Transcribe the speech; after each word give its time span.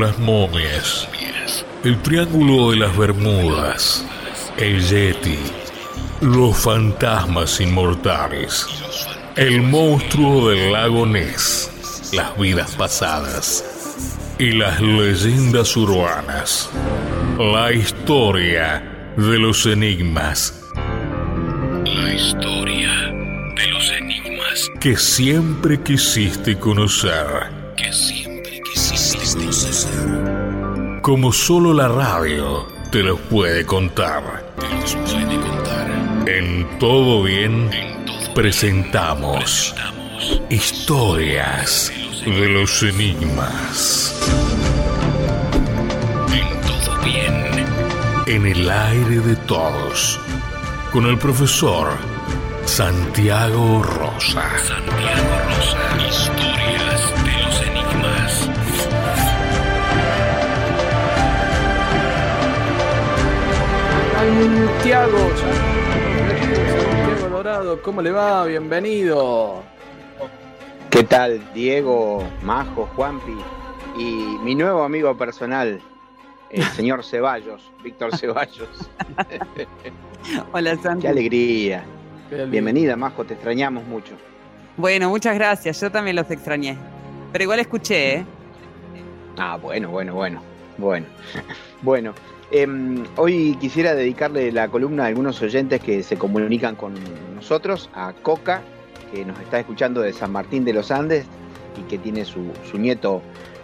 las 0.00 0.18
momias, 0.18 1.08
el 1.84 2.00
Triángulo 2.02 2.70
de 2.70 2.76
las 2.78 2.96
Bermudas, 2.96 4.04
el 4.56 4.82
Yeti, 4.82 5.38
los 6.20 6.56
fantasmas 6.56 7.60
inmortales, 7.60 8.66
el 9.36 9.62
monstruo 9.62 10.50
del 10.50 10.72
lago 10.72 11.06
Ness, 11.06 12.10
las 12.12 12.36
vidas 12.38 12.74
pasadas 12.76 13.64
y 14.38 14.52
las 14.52 14.80
leyendas 14.80 15.76
urbanas. 15.76 16.70
La 17.38 17.72
historia 17.72 19.12
de 19.16 19.38
los 19.38 19.66
enigmas. 19.66 20.60
La 21.84 22.12
historia 22.12 22.90
de 23.56 23.66
los 23.68 23.90
enigmas 23.90 24.70
que 24.80 24.96
siempre 24.96 25.80
quisiste 25.80 26.58
conocer. 26.58 27.63
Como 31.04 31.34
solo 31.34 31.74
la 31.74 31.86
radio 31.86 32.66
te 32.90 33.02
los 33.02 33.20
puede 33.20 33.66
contar. 33.66 34.54
Te 34.58 34.74
los 34.74 34.94
puede 34.94 35.38
contar. 35.38 36.24
En 36.26 36.78
todo 36.78 37.22
bien, 37.22 37.70
presentamos 38.34 39.74
historias 40.48 41.92
de 42.24 42.48
los 42.48 42.82
enigmas. 42.82 44.18
En 46.32 46.60
todo 46.62 46.98
bien. 47.04 47.66
En 48.26 48.46
el 48.46 48.70
aire 48.70 49.20
de 49.20 49.36
todos. 49.36 50.18
Con 50.90 51.04
el 51.04 51.18
profesor 51.18 51.98
Santiago 52.64 53.82
Rosa. 53.82 54.48
Santiago 54.56 55.38
Rosa. 55.50 56.08
Historias 56.08 56.63
Santiago, 64.34 65.18
Santiago 65.36 67.28
Dorado, 67.30 67.80
¿cómo 67.82 68.02
le 68.02 68.10
va? 68.10 68.44
Bienvenido. 68.46 69.62
¿Qué 70.90 71.04
tal, 71.04 71.40
Diego, 71.54 72.24
Majo, 72.42 72.90
Juanpi 72.96 73.36
y 73.96 74.36
mi 74.42 74.56
nuevo 74.56 74.82
amigo 74.82 75.16
personal, 75.16 75.80
el 76.50 76.62
señor 76.76 77.04
Ceballos, 77.04 77.70
Víctor 77.84 78.16
Ceballos? 78.16 78.90
Hola, 80.52 80.76
Santi. 80.82 81.02
Qué 81.02 81.08
alegría. 81.08 81.84
Qué. 82.28 82.44
Bienvenida, 82.46 82.96
Majo, 82.96 83.24
te 83.24 83.34
extrañamos 83.34 83.84
mucho. 83.86 84.14
Bueno, 84.76 85.10
muchas 85.10 85.36
gracias. 85.36 85.80
Yo 85.80 85.92
también 85.92 86.16
los 86.16 86.28
extrañé. 86.28 86.76
Pero 87.30 87.44
igual 87.44 87.60
escuché, 87.60 88.16
¿eh? 88.16 88.26
Ah, 89.38 89.56
bueno, 89.62 89.90
bueno, 89.90 90.12
bueno, 90.12 90.42
bueno. 90.76 91.06
Bueno, 91.82 92.14
em, 92.62 93.04
hoy 93.16 93.56
quisiera 93.60 93.94
dedicarle 93.94 94.52
la 94.52 94.68
columna 94.68 95.04
a 95.04 95.06
algunos 95.06 95.42
oyentes 95.42 95.80
que 95.80 96.02
se 96.02 96.16
comunican 96.16 96.76
con 96.76 96.94
nosotros, 97.34 97.90
a 97.94 98.12
Coca, 98.12 98.62
que 99.12 99.24
nos 99.24 99.38
está 99.40 99.60
escuchando 99.60 100.00
de 100.00 100.12
San 100.12 100.32
Martín 100.32 100.64
de 100.64 100.72
los 100.72 100.90
Andes 100.90 101.26
y 101.78 101.82
que 101.88 101.98
tiene 101.98 102.24
su, 102.24 102.52
su 102.70 102.78
nieto 102.78 103.22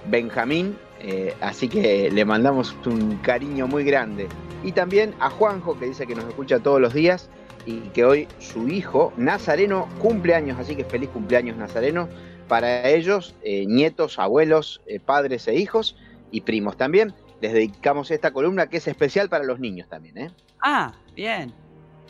Benjamín, 0.08 0.77
eh, 1.00 1.34
así 1.41 1.68
que 1.68 2.11
le 2.11 2.24
mandamos 2.24 2.77
un 2.86 3.16
cariño 3.18 3.66
muy 3.66 3.84
grande. 3.84 4.28
Y 4.62 4.72
también 4.72 5.14
a 5.20 5.30
Juanjo, 5.30 5.78
que 5.78 5.86
dice 5.86 6.06
que 6.06 6.14
nos 6.14 6.24
escucha 6.27 6.58
todos 6.58 6.80
los 6.80 6.92
días 6.92 7.30
y 7.66 7.78
que 7.91 8.05
hoy 8.05 8.28
su 8.38 8.68
hijo, 8.68 9.12
Nazareno, 9.16 9.88
cumple 9.98 10.34
años, 10.34 10.58
así 10.58 10.77
que 10.77 10.84
feliz 10.84 11.11
cumpleaños 11.11 11.56
Nazareno 11.56 12.08
para 12.48 12.88
ellos, 12.88 13.34
eh, 13.42 13.64
nietos, 13.66 14.18
abuelos, 14.18 14.83
eh, 14.86 14.98
padres 14.98 15.46
e 15.46 15.55
hijos 15.55 15.96
y 16.30 16.41
primos 16.41 16.77
también. 16.77 17.14
Les 17.41 17.52
dedicamos 17.52 18.10
esta 18.10 18.33
columna 18.33 18.69
que 18.69 18.78
es 18.78 18.88
especial 18.88 19.28
para 19.28 19.44
los 19.44 19.60
niños 19.60 19.88
también, 19.88 20.19
¿eh? 20.19 20.30
Ah, 20.60 20.92
bien. 21.14 21.52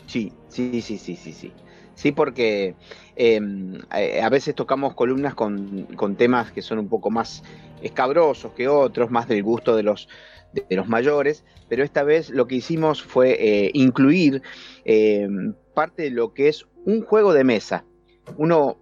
Sí, 0.07 0.33
sí, 0.49 0.83
sí, 0.83 0.99
sí, 0.99 1.17
sí, 1.17 1.33
sí. 1.33 1.53
Sí, 1.95 2.13
porque 2.13 2.75
eh, 3.15 3.41
a 4.23 4.29
veces 4.31 4.55
tocamos 4.55 4.95
columnas 4.95 5.35
con, 5.35 5.85
con 5.97 6.17
temas 6.17 6.51
que 6.51 6.63
son 6.63 6.79
un 6.79 6.89
poco 6.89 7.11
más 7.11 7.43
escabrosos 7.83 8.53
que 8.55 8.69
otros, 8.69 9.11
más 9.11 9.29
del 9.29 9.43
gusto 9.43 9.77
de 9.77 9.83
los, 9.83 10.09
de, 10.53 10.65
de 10.69 10.77
los 10.77 10.89
mayores, 10.89 11.45
pero 11.69 11.85
esta 11.85 12.03
vez 12.03 12.31
lo 12.31 12.47
que 12.47 12.57
hicimos 12.57 13.03
fue 13.03 13.37
eh, 13.39 13.71
incluir 13.75 14.43
eh, 14.85 15.29
parte 15.75 16.05
de 16.05 16.11
lo 16.11 16.33
que 16.33 16.49
es 16.49 16.67
un 16.85 17.03
juego 17.05 17.35
de 17.35 17.45
mesa. 17.45 17.85
Uno 18.37 18.79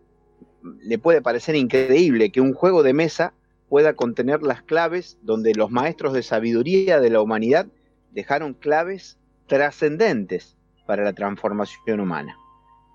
le 0.83 0.99
puede 0.99 1.21
parecer 1.21 1.57
increíble 1.57 2.31
que 2.31 2.41
un 2.41 2.55
juego 2.55 2.83
de 2.83 2.93
mesa 2.93 3.35
pueda 3.69 3.95
contener 3.95 4.43
las 4.43 4.63
claves 4.63 5.19
donde 5.23 5.55
los 5.55 5.71
maestros 5.71 6.13
de 6.13 6.23
sabiduría 6.23 7.01
de 7.01 7.11
la 7.11 7.21
humanidad 7.21 7.67
dejaron 8.13 8.55
claves 8.55 9.19
trascendentes 9.47 10.57
para 10.87 11.05
la 11.05 11.13
transformación 11.13 12.01
humana. 12.01 12.37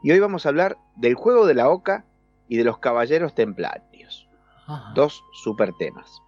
Y 0.01 0.11
hoy 0.11 0.19
vamos 0.19 0.45
a 0.45 0.49
hablar 0.49 0.77
del 0.95 1.15
juego 1.15 1.45
de 1.45 1.53
la 1.53 1.69
oca 1.69 2.05
y 2.47 2.57
de 2.57 2.63
los 2.63 2.79
caballeros 2.79 3.35
templarios. 3.35 4.27
Dos 4.95 5.23
super 5.33 5.73
temas. 5.73 6.21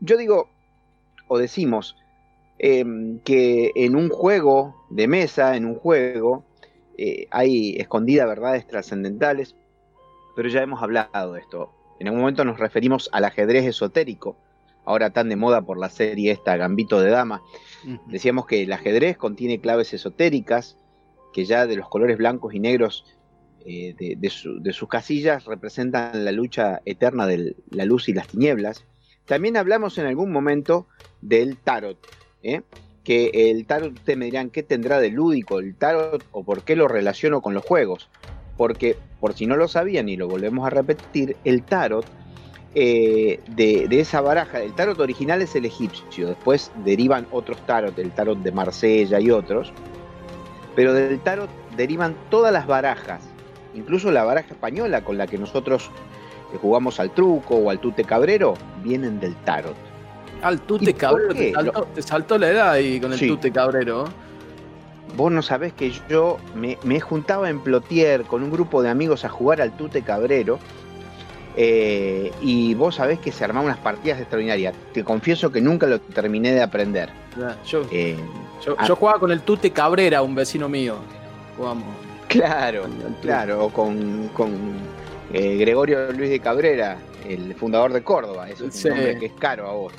Yo 0.00 0.16
digo, 0.16 0.48
o 1.28 1.38
decimos, 1.38 1.96
em, 2.58 3.18
que 3.20 3.72
en 3.74 3.96
un 3.96 4.08
juego 4.08 4.86
de 4.90 5.08
mesa, 5.08 5.56
en 5.56 5.66
un 5.66 5.74
juego, 5.74 6.44
eh, 6.96 7.26
hay 7.30 7.76
escondidas 7.76 8.28
verdades 8.28 8.66
trascendentales, 8.66 9.56
pero 10.34 10.48
ya 10.48 10.62
hemos 10.62 10.82
hablado 10.82 11.32
de 11.32 11.40
esto. 11.40 11.75
En 11.98 12.08
algún 12.08 12.20
momento 12.20 12.44
nos 12.44 12.58
referimos 12.58 13.08
al 13.12 13.24
ajedrez 13.24 13.64
esotérico, 13.64 14.36
ahora 14.84 15.10
tan 15.10 15.28
de 15.28 15.36
moda 15.36 15.62
por 15.62 15.78
la 15.78 15.88
serie 15.90 16.30
esta 16.32 16.56
Gambito 16.56 17.00
de 17.00 17.10
Dama. 17.10 17.42
Decíamos 18.06 18.46
que 18.46 18.62
el 18.62 18.72
ajedrez 18.72 19.16
contiene 19.16 19.60
claves 19.60 19.92
esotéricas, 19.94 20.76
que 21.32 21.44
ya 21.44 21.66
de 21.66 21.76
los 21.76 21.88
colores 21.88 22.16
blancos 22.18 22.54
y 22.54 22.60
negros 22.60 23.04
eh, 23.64 23.94
de, 23.98 24.14
de 24.16 24.30
su- 24.30 24.60
de 24.62 24.72
sus 24.72 24.88
casillas 24.88 25.44
representan 25.44 26.24
la 26.24 26.32
lucha 26.32 26.80
eterna 26.84 27.26
de 27.26 27.56
la 27.70 27.84
luz 27.84 28.08
y 28.08 28.12
las 28.12 28.28
tinieblas. 28.28 28.86
También 29.26 29.56
hablamos 29.56 29.98
en 29.98 30.06
algún 30.06 30.30
momento 30.30 30.88
del 31.20 31.58
tarot, 31.58 31.98
¿eh? 32.42 32.62
que 33.02 33.30
el 33.50 33.66
tarot, 33.66 33.92
ustedes 33.94 34.18
me 34.18 34.26
dirán, 34.26 34.50
¿qué 34.50 34.62
tendrá 34.62 35.00
de 35.00 35.10
lúdico 35.10 35.58
el 35.58 35.76
tarot 35.76 36.26
o 36.30 36.44
por 36.44 36.64
qué 36.64 36.76
lo 36.76 36.86
relaciono 36.88 37.40
con 37.42 37.54
los 37.54 37.64
juegos? 37.64 38.10
Porque, 38.56 38.96
por 39.20 39.34
si 39.34 39.46
no 39.46 39.56
lo 39.56 39.68
sabían 39.68 40.08
y 40.08 40.16
lo 40.16 40.28
volvemos 40.28 40.66
a 40.66 40.70
repetir, 40.70 41.36
el 41.44 41.62
tarot 41.62 42.06
eh, 42.74 43.40
de, 43.48 43.86
de 43.88 44.00
esa 44.00 44.20
baraja, 44.20 44.60
el 44.62 44.72
tarot 44.74 44.98
original 45.00 45.40
es 45.42 45.54
el 45.56 45.64
egipcio, 45.64 46.28
después 46.28 46.70
derivan 46.84 47.26
otros 47.30 47.58
tarot, 47.66 47.98
el 47.98 48.10
tarot 48.12 48.38
de 48.38 48.52
Marsella 48.52 49.18
y 49.20 49.30
otros, 49.30 49.72
pero 50.74 50.92
del 50.92 51.18
tarot 51.20 51.48
derivan 51.76 52.14
todas 52.30 52.52
las 52.52 52.66
barajas, 52.66 53.22
incluso 53.74 54.10
la 54.10 54.24
baraja 54.24 54.48
española 54.52 55.02
con 55.02 55.16
la 55.16 55.26
que 55.26 55.38
nosotros 55.38 55.90
eh, 56.52 56.58
jugamos 56.60 57.00
al 57.00 57.10
truco 57.12 57.56
o 57.56 57.70
al 57.70 57.78
tute 57.78 58.04
cabrero, 58.04 58.54
vienen 58.84 59.20
del 59.20 59.34
tarot. 59.36 59.74
Al 60.42 60.56
¿Y 60.56 60.58
tute 60.58 60.92
cabrero, 60.94 61.32
te 61.34 62.02
saltó, 62.02 62.34
te 62.34 62.40
la 62.40 62.48
edad 62.50 62.70
ahí 62.72 63.00
con 63.00 63.12
el 63.12 63.18
Sí. 63.18 63.26
tute 63.28 63.50
cabrero. 63.50 64.04
Vos 65.16 65.32
no 65.32 65.40
sabés 65.42 65.72
que 65.72 65.92
yo 66.10 66.38
me, 66.54 66.76
me 66.84 67.00
juntaba 67.00 67.48
en 67.48 67.60
Plotier 67.60 68.24
con 68.24 68.42
un 68.42 68.50
grupo 68.50 68.82
de 68.82 68.90
amigos 68.90 69.24
a 69.24 69.28
jugar 69.28 69.60
al 69.62 69.76
tute 69.76 70.02
cabrero. 70.02 70.58
eh, 71.56 72.30
y 72.42 72.74
vos 72.74 72.96
sabés 72.96 73.18
que 73.18 73.32
se 73.32 73.42
armaban 73.44 73.66
unas 73.70 73.78
partidas 73.78 74.18
extraordinarias. 74.20 74.74
Te 74.92 75.02
confieso 75.04 75.50
que 75.50 75.60
nunca 75.62 75.86
lo 75.86 75.98
terminé 76.00 76.52
de 76.52 76.62
aprender. 76.62 77.08
Yo, 77.64 77.82
Eh, 77.90 78.16
yo, 78.64 78.76
ah. 78.78 78.86
yo 78.86 78.94
jugaba 78.96 79.18
con 79.18 79.30
el 79.32 79.40
tute 79.40 79.70
cabrera, 79.70 80.20
un 80.22 80.34
vecino 80.34 80.68
mío. 80.68 80.96
Jugamos. 81.56 81.84
claro, 82.28 82.84
claro, 83.22 83.64
o 83.64 83.70
con, 83.70 84.28
con 84.34 84.50
eh, 85.32 85.56
Gregorio 85.56 86.12
Luis 86.12 86.28
de 86.28 86.40
Cabrera, 86.40 86.98
el 87.26 87.54
fundador 87.54 87.92
de 87.94 88.02
Córdoba. 88.02 88.50
Es 88.50 88.60
un 88.60 88.70
nombre 88.90 89.18
que 89.18 89.26
es 89.26 89.32
caro 89.38 89.66
a 89.70 89.72
vos. 89.72 89.92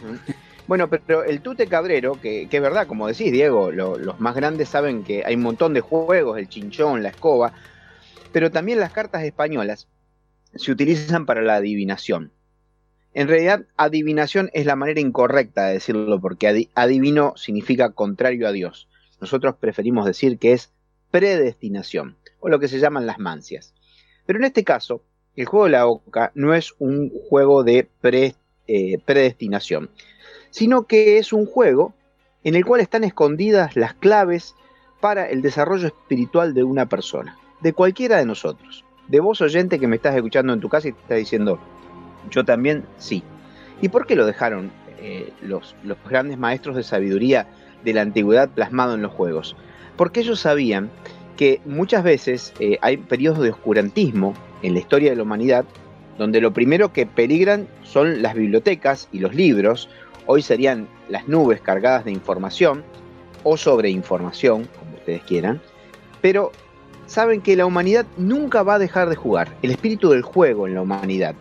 ¿No? 0.67 0.87
Bueno, 0.87 0.89
pero 0.89 1.23
el 1.23 1.41
Tute 1.41 1.67
Cabrero, 1.69 2.19
que, 2.19 2.43
es 2.51 2.61
verdad, 2.61 2.87
como 2.87 3.07
decís, 3.07 3.31
Diego, 3.31 3.71
lo- 3.71 3.97
los 3.97 4.19
más 4.19 4.35
grandes 4.35 4.69
saben 4.69 5.03
que 5.03 5.23
hay 5.25 5.35
un 5.35 5.41
montón 5.43 5.73
de 5.73 5.81
juegos, 5.81 6.37
el 6.37 6.49
chinchón, 6.49 7.03
la 7.03 7.09
escoba, 7.09 7.53
pero 8.31 8.51
también 8.51 8.79
las 8.79 8.91
cartas 8.91 9.23
españolas 9.23 9.87
se 10.55 10.71
utilizan 10.71 11.25
para 11.25 11.41
la 11.41 11.55
adivinación. 11.55 12.31
En 13.13 13.27
realidad, 13.27 13.65
adivinación 13.77 14.49
es 14.53 14.65
la 14.65 14.75
manera 14.75 15.01
incorrecta 15.01 15.67
de 15.67 15.73
decirlo, 15.75 16.21
porque 16.21 16.47
adi- 16.49 16.69
adivino 16.75 17.33
significa 17.37 17.91
contrario 17.91 18.47
a 18.47 18.51
Dios. 18.51 18.87
Nosotros 19.21 19.55
preferimos 19.59 20.05
decir 20.05 20.37
que 20.39 20.53
es 20.53 20.71
predestinación, 21.11 22.17
o 22.39 22.49
lo 22.49 22.59
que 22.59 22.67
se 22.67 22.79
llaman 22.79 23.05
las 23.07 23.19
mancias. 23.19 23.73
Pero 24.25 24.39
en 24.39 24.45
este 24.45 24.63
caso, 24.63 25.03
el 25.35 25.45
juego 25.45 25.65
de 25.65 25.71
la 25.71 25.87
oca 25.87 26.31
no 26.35 26.53
es 26.53 26.75
un 26.79 27.09
juego 27.29 27.63
de 27.63 27.89
eh, 28.67 28.99
predestinación, 29.05 29.89
sino 30.49 30.83
que 30.83 31.17
es 31.17 31.33
un 31.33 31.45
juego 31.45 31.93
en 32.43 32.55
el 32.55 32.65
cual 32.65 32.81
están 32.81 33.03
escondidas 33.03 33.75
las 33.75 33.93
claves 33.93 34.55
para 34.99 35.29
el 35.29 35.41
desarrollo 35.41 35.87
espiritual 35.87 36.53
de 36.53 36.63
una 36.63 36.87
persona, 36.87 37.37
de 37.61 37.73
cualquiera 37.73 38.17
de 38.17 38.25
nosotros. 38.25 38.83
De 39.07 39.19
vos 39.19 39.41
oyente 39.41 39.79
que 39.79 39.87
me 39.87 39.95
estás 39.95 40.15
escuchando 40.15 40.53
en 40.53 40.59
tu 40.59 40.69
casa 40.69 40.87
y 40.87 40.91
te 40.93 41.01
estás 41.01 41.17
diciendo, 41.17 41.59
yo 42.29 42.43
también 42.43 42.85
sí. 42.97 43.23
¿Y 43.81 43.89
por 43.89 44.05
qué 44.05 44.15
lo 44.15 44.25
dejaron 44.25 44.71
eh, 44.99 45.31
los, 45.41 45.75
los 45.83 45.97
grandes 46.09 46.37
maestros 46.37 46.75
de 46.75 46.83
sabiduría 46.83 47.47
de 47.83 47.93
la 47.93 48.01
antigüedad 48.01 48.49
plasmado 48.49 48.95
en 48.95 49.01
los 49.01 49.13
juegos? 49.13 49.55
Porque 49.95 50.21
ellos 50.21 50.39
sabían 50.39 50.89
que 51.37 51.61
muchas 51.65 52.03
veces 52.03 52.53
eh, 52.59 52.77
hay 52.81 52.97
periodos 52.97 53.39
de 53.39 53.51
oscurantismo 53.51 54.33
en 54.63 54.73
la 54.73 54.79
historia 54.79 55.11
de 55.11 55.15
la 55.15 55.23
humanidad, 55.23 55.65
donde 56.17 56.41
lo 56.41 56.51
primero 56.51 56.91
que 56.91 57.05
peligran 57.05 57.67
son 57.83 58.21
las 58.21 58.33
bibliotecas 58.33 59.07
y 59.11 59.19
los 59.19 59.35
libros, 59.35 59.87
hoy 60.27 60.41
serían 60.41 60.87
las 61.09 61.27
nubes 61.27 61.61
cargadas 61.61 62.05
de 62.05 62.11
información 62.11 62.83
o 63.43 63.57
sobre 63.57 63.89
información, 63.89 64.67
como 64.77 64.95
ustedes 64.95 65.23
quieran, 65.23 65.61
pero 66.21 66.51
saben 67.07 67.41
que 67.41 67.55
la 67.55 67.65
humanidad 67.65 68.05
nunca 68.17 68.61
va 68.61 68.75
a 68.75 68.79
dejar 68.79 69.09
de 69.09 69.15
jugar, 69.15 69.55
el 69.61 69.71
espíritu 69.71 70.09
del 70.09 70.21
juego 70.21 70.67
en 70.67 70.75
la 70.75 70.81
humanidad, 70.81 71.33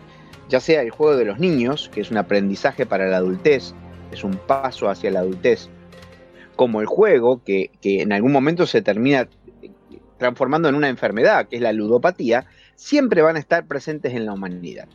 ya 0.49 0.59
sea 0.59 0.81
el 0.81 0.89
juego 0.89 1.17
de 1.17 1.25
los 1.25 1.39
niños, 1.39 1.89
que 1.93 2.01
es 2.01 2.09
un 2.09 2.17
aprendizaje 2.17 2.85
para 2.85 3.07
la 3.07 3.17
adultez, 3.17 3.73
es 4.11 4.23
un 4.23 4.35
paso 4.35 4.89
hacia 4.89 5.11
la 5.11 5.19
adultez, 5.19 5.69
como 6.55 6.81
el 6.81 6.87
juego, 6.87 7.43
que, 7.43 7.71
que 7.81 8.01
en 8.01 8.13
algún 8.13 8.31
momento 8.31 8.65
se 8.65 8.81
termina 8.81 9.27
transformando 10.17 10.69
en 10.69 10.75
una 10.75 10.89
enfermedad, 10.89 11.47
que 11.47 11.57
es 11.57 11.61
la 11.61 11.73
ludopatía, 11.73 12.45
siempre 12.75 13.21
van 13.21 13.35
a 13.35 13.39
estar 13.39 13.67
presentes 13.67 14.13
en 14.13 14.25
la 14.25 14.33
humanidad. 14.33 14.87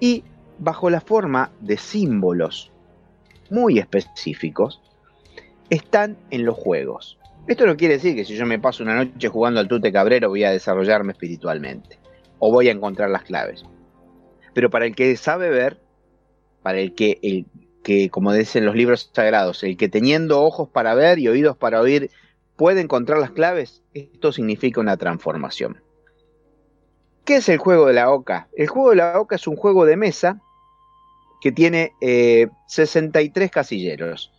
Y 0.00 0.24
bajo 0.58 0.88
la 0.88 1.00
forma 1.00 1.50
de 1.60 1.76
símbolos 1.76 2.71
muy 3.52 3.78
específicos, 3.78 4.80
están 5.68 6.16
en 6.30 6.44
los 6.44 6.56
juegos. 6.56 7.18
Esto 7.46 7.66
no 7.66 7.76
quiere 7.76 7.94
decir 7.94 8.14
que 8.14 8.24
si 8.24 8.34
yo 8.34 8.46
me 8.46 8.58
paso 8.58 8.82
una 8.82 8.96
noche 8.96 9.28
jugando 9.28 9.60
al 9.60 9.68
tute 9.68 9.92
cabrero 9.92 10.30
voy 10.30 10.44
a 10.44 10.50
desarrollarme 10.50 11.12
espiritualmente 11.12 11.98
o 12.38 12.50
voy 12.50 12.68
a 12.68 12.72
encontrar 12.72 13.10
las 13.10 13.24
claves. 13.24 13.64
Pero 14.54 14.70
para 14.70 14.86
el 14.86 14.94
que 14.94 15.14
sabe 15.16 15.50
ver, 15.50 15.78
para 16.62 16.80
el 16.80 16.94
que, 16.94 17.18
el 17.22 17.46
que, 17.82 18.08
como 18.08 18.32
dicen 18.32 18.64
los 18.64 18.74
libros 18.74 19.10
sagrados, 19.12 19.62
el 19.64 19.76
que 19.76 19.88
teniendo 19.88 20.42
ojos 20.42 20.68
para 20.70 20.94
ver 20.94 21.18
y 21.18 21.28
oídos 21.28 21.56
para 21.56 21.80
oír 21.80 22.10
puede 22.56 22.80
encontrar 22.80 23.18
las 23.18 23.32
claves, 23.32 23.82
esto 23.92 24.32
significa 24.32 24.80
una 24.80 24.96
transformación. 24.96 25.82
¿Qué 27.24 27.36
es 27.36 27.48
el 27.50 27.58
juego 27.58 27.86
de 27.86 27.92
la 27.92 28.10
oca? 28.10 28.48
El 28.56 28.68
juego 28.68 28.90
de 28.90 28.96
la 28.96 29.20
oca 29.20 29.36
es 29.36 29.46
un 29.46 29.56
juego 29.56 29.84
de 29.84 29.96
mesa 29.96 30.40
que 31.42 31.50
tiene 31.50 31.92
63 32.68 33.46
eh, 33.46 33.50
casilleros. 33.50 34.32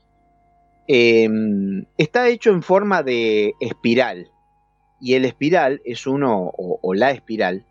Em, 0.87 1.85
está 1.97 2.29
hecho 2.29 2.51
en 2.51 2.63
forma 2.63 3.03
de 3.03 3.55
espiral. 3.59 4.31
Y 5.01 5.15
el 5.15 5.25
espiral 5.25 5.81
es 5.83 6.07
uno, 6.07 6.53
o, 6.55 6.93
la 6.93 7.11
espiral, 7.11 7.65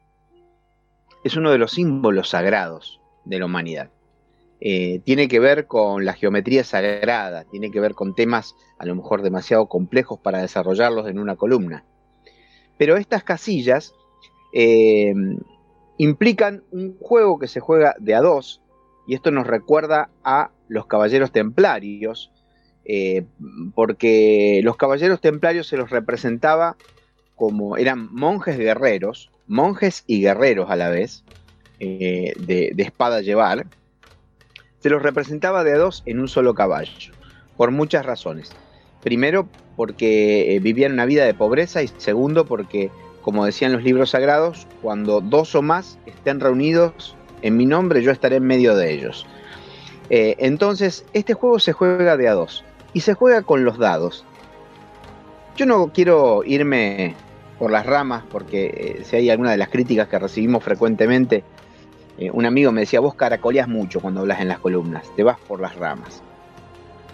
es 1.25 1.34
uno 1.34 1.50
de 1.50 1.56
los 1.56 1.73
símbolos 1.73 2.29
sagrados 2.29 3.00
de 3.25 3.38
la 3.38 3.46
humanidad. 3.46 3.88
Eh, 4.61 5.00
tiene 5.02 5.29
que 5.29 5.40
ver 5.40 5.67
con 5.67 6.05
la 6.05 6.12
geometría 6.12 6.62
sagrada, 6.62 7.44
tiene 7.44 7.70
que 7.70 7.81
ver 7.81 7.94
con 7.94 8.14
temas 8.14 8.55
a 8.79 8.84
lo 8.84 8.94
mejor 8.94 9.23
demasiado 9.23 9.67
complejos 9.67 10.20
para 10.20 10.43
desarrollarlos 10.43 11.08
en 11.08 11.19
una 11.19 11.37
columna. 11.37 11.84
Pero 12.76 12.99
estas 12.99 13.25
casillas 13.25 13.94
em, 14.52 15.38
implican 15.96 16.64
un 16.70 16.99
juego 16.99 17.38
que 17.38 17.49
se 17.49 17.61
juega 17.61 17.96
de 17.99 18.14
a 18.14 18.20
dos, 18.20 18.62
y 19.06 19.14
esto 19.14 19.31
nos 19.31 19.46
recuerda 19.46 20.10
a 20.25 20.50
los 20.69 20.87
caballeros 20.87 21.32
templarios, 21.32 22.31
eh, 22.84 23.25
porque 23.75 24.60
los 24.62 24.76
caballeros 24.76 25.20
templarios 25.20 25.66
se 25.69 25.76
los 25.76 25.90
representaba 25.90 26.76
como 27.37 27.76
eran 27.76 28.12
monjes 28.12 28.56
guerreros, 28.56 29.31
monjes 29.49 30.04
y 30.06 30.20
guerreros 30.20 30.70
a 30.70 30.76
la 30.76 30.88
vez, 30.88 31.25
eh, 31.81 32.32
de, 32.38 32.72
espada 32.78 33.20
llevar, 33.20 33.66
se 34.78 34.90
los 34.90 35.02
representaba 35.02 35.64
de 35.64 35.75
dos 35.75 36.05
en 36.06 36.20
un 36.20 36.28
solo 36.28 36.55
caballo, 36.55 37.12
por 37.56 37.72
muchas 37.72 38.06
razones. 38.06 38.52
Primero, 39.02 39.48
porque 39.75 40.55
eh, 40.55 40.60
vivían 40.60 40.93
una 40.93 41.06
vida 41.06 41.25
de 41.25 41.34
pobreza 41.34 41.82
y 41.82 41.88
segundo, 41.88 42.46
porque, 42.46 42.90
como 43.22 43.44
decían 43.44 43.72
los 43.72 43.82
libros 43.82 44.10
sagrados, 44.10 44.69
cuando 44.81 45.20
dos 45.20 45.56
o 45.56 45.62
más 45.62 45.98
estén 46.06 46.38
reunidos 46.38 47.16
en 47.43 47.56
mi 47.56 47.67
nombre, 47.67 48.03
yo 48.03 48.11
estaré 48.11 48.37
en 48.37 48.44
medio 48.44 48.75
de 48.77 48.93
ellos. 48.93 49.27
entonces, 50.09 51.05
este 51.12 51.35
juego 51.35 51.59
se 51.59 51.73
juega 51.73 52.17
de 52.17 52.29
a 52.29 52.35
dos 52.35 52.65
y 52.93 53.00
se 53.00 53.15
juega 53.15 53.43
con 53.43 53.65
los 53.65 53.79
dados. 53.79 54.25
Yo 55.56 55.67
no 55.67 55.93
quiero 55.93 56.43
irme 56.44 57.15
por 57.59 57.71
las 57.71 57.87
ramas 57.87 58.25
porque 58.31 58.99
eh, 58.99 59.05
si 59.05 59.17
hay 59.17 59.31
alguna 59.31 59.53
de 59.53 59.56
las 59.56 59.69
críticas 59.69 60.09
que 60.09 60.19
recibimos 60.19 60.65
frecuentemente, 60.65 61.44
eh, 62.19 62.31
un 62.33 62.47
amigo 62.47 62.73
me 62.73 62.81
decía, 62.81 63.00
vos 63.00 63.15
caracoleas 63.15 63.69
mucho 63.69 64.00
cuando 64.00 64.21
hablas 64.21 64.41
en 64.41 64.49
las 64.49 64.59
columnas, 64.59 65.06
te 65.15 65.23
vas 65.23 65.39
por 65.39 65.61
las 65.61 65.77
ramas. 65.77 66.23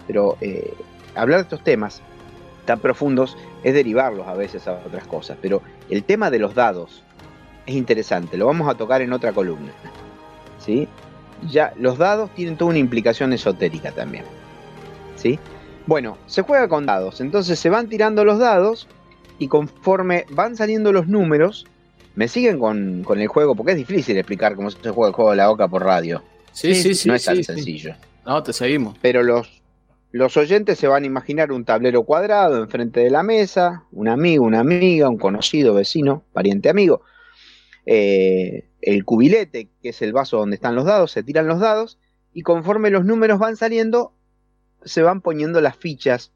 Pero 0.07 0.37
eh, 0.41 0.73
hablar 1.15 1.39
de 1.39 1.43
estos 1.43 1.63
temas 1.63 2.01
tan 2.65 2.79
profundos 2.79 3.37
es 3.63 3.73
derivarlos 3.73 4.27
a 4.27 4.33
veces 4.33 4.67
a 4.67 4.73
otras 4.85 5.05
cosas. 5.05 5.37
Pero 5.41 5.61
el 5.89 6.03
tema 6.03 6.31
de 6.31 6.39
los 6.39 6.55
dados 6.55 7.03
es 7.65 7.75
interesante, 7.75 8.37
lo 8.37 8.47
vamos 8.47 8.67
a 8.69 8.75
tocar 8.75 9.01
en 9.01 9.13
otra 9.13 9.33
columna. 9.33 9.71
¿Sí? 10.59 10.87
Ya, 11.49 11.73
los 11.77 11.97
dados 11.97 12.29
tienen 12.35 12.57
toda 12.57 12.69
una 12.69 12.79
implicación 12.79 13.33
esotérica 13.33 13.91
también. 13.91 14.25
¿sí? 15.19 15.39
Bueno, 15.85 16.17
se 16.27 16.41
juega 16.41 16.67
con 16.67 16.85
dados, 16.85 17.21
entonces 17.21 17.59
se 17.59 17.69
van 17.69 17.89
tirando 17.89 18.23
los 18.23 18.39
dados 18.39 18.87
y 19.37 19.47
conforme 19.47 20.25
van 20.31 20.55
saliendo 20.55 20.91
los 20.91 21.07
números, 21.07 21.65
me 22.15 22.27
siguen 22.27 22.59
con, 22.59 23.05
el 23.17 23.27
juego, 23.27 23.55
porque 23.55 23.71
es 23.71 23.77
difícil 23.77 24.17
explicar 24.17 24.55
cómo 24.55 24.69
se 24.69 24.77
juega 24.89 25.09
el 25.09 25.15
juego 25.15 25.31
de 25.31 25.37
la 25.37 25.47
boca 25.47 25.67
por 25.67 25.83
radio. 25.83 26.21
Sí, 26.51 26.75
sí, 26.75 26.93
sí. 26.93 27.07
No 27.07 27.15
es 27.15 27.23
tan 27.23 27.43
sencillo. 27.43 27.95
No, 28.25 28.43
te 28.43 28.51
seguimos. 28.53 28.97
Pero 29.01 29.23
los, 29.23 29.61
los 30.11 30.35
oyentes 30.37 30.77
se 30.77 30.87
van 30.87 31.03
a 31.03 31.07
imaginar 31.07 31.51
un 31.51 31.63
tablero 31.63 32.03
cuadrado 32.03 32.61
enfrente 32.61 32.99
de 32.99 33.09
la 33.09 33.23
mesa, 33.23 33.85
un 33.91 34.09
amigo, 34.09 34.43
una 34.43 34.59
amiga, 34.59 35.09
un 35.09 35.17
conocido, 35.17 35.73
vecino, 35.73 36.23
pariente, 36.33 36.69
amigo. 36.69 37.01
Eh, 37.85 38.68
el 38.81 39.05
cubilete, 39.05 39.69
que 39.81 39.89
es 39.89 40.01
el 40.01 40.13
vaso 40.13 40.37
donde 40.37 40.55
están 40.55 40.75
los 40.75 40.85
dados, 40.85 41.11
se 41.11 41.23
tiran 41.23 41.47
los 41.47 41.59
dados 41.59 41.99
y 42.33 42.43
conforme 42.43 42.89
los 42.89 43.05
números 43.05 43.39
van 43.39 43.55
saliendo, 43.55 44.13
se 44.83 45.01
van 45.01 45.21
poniendo 45.21 45.61
las 45.61 45.77
fichas 45.77 46.31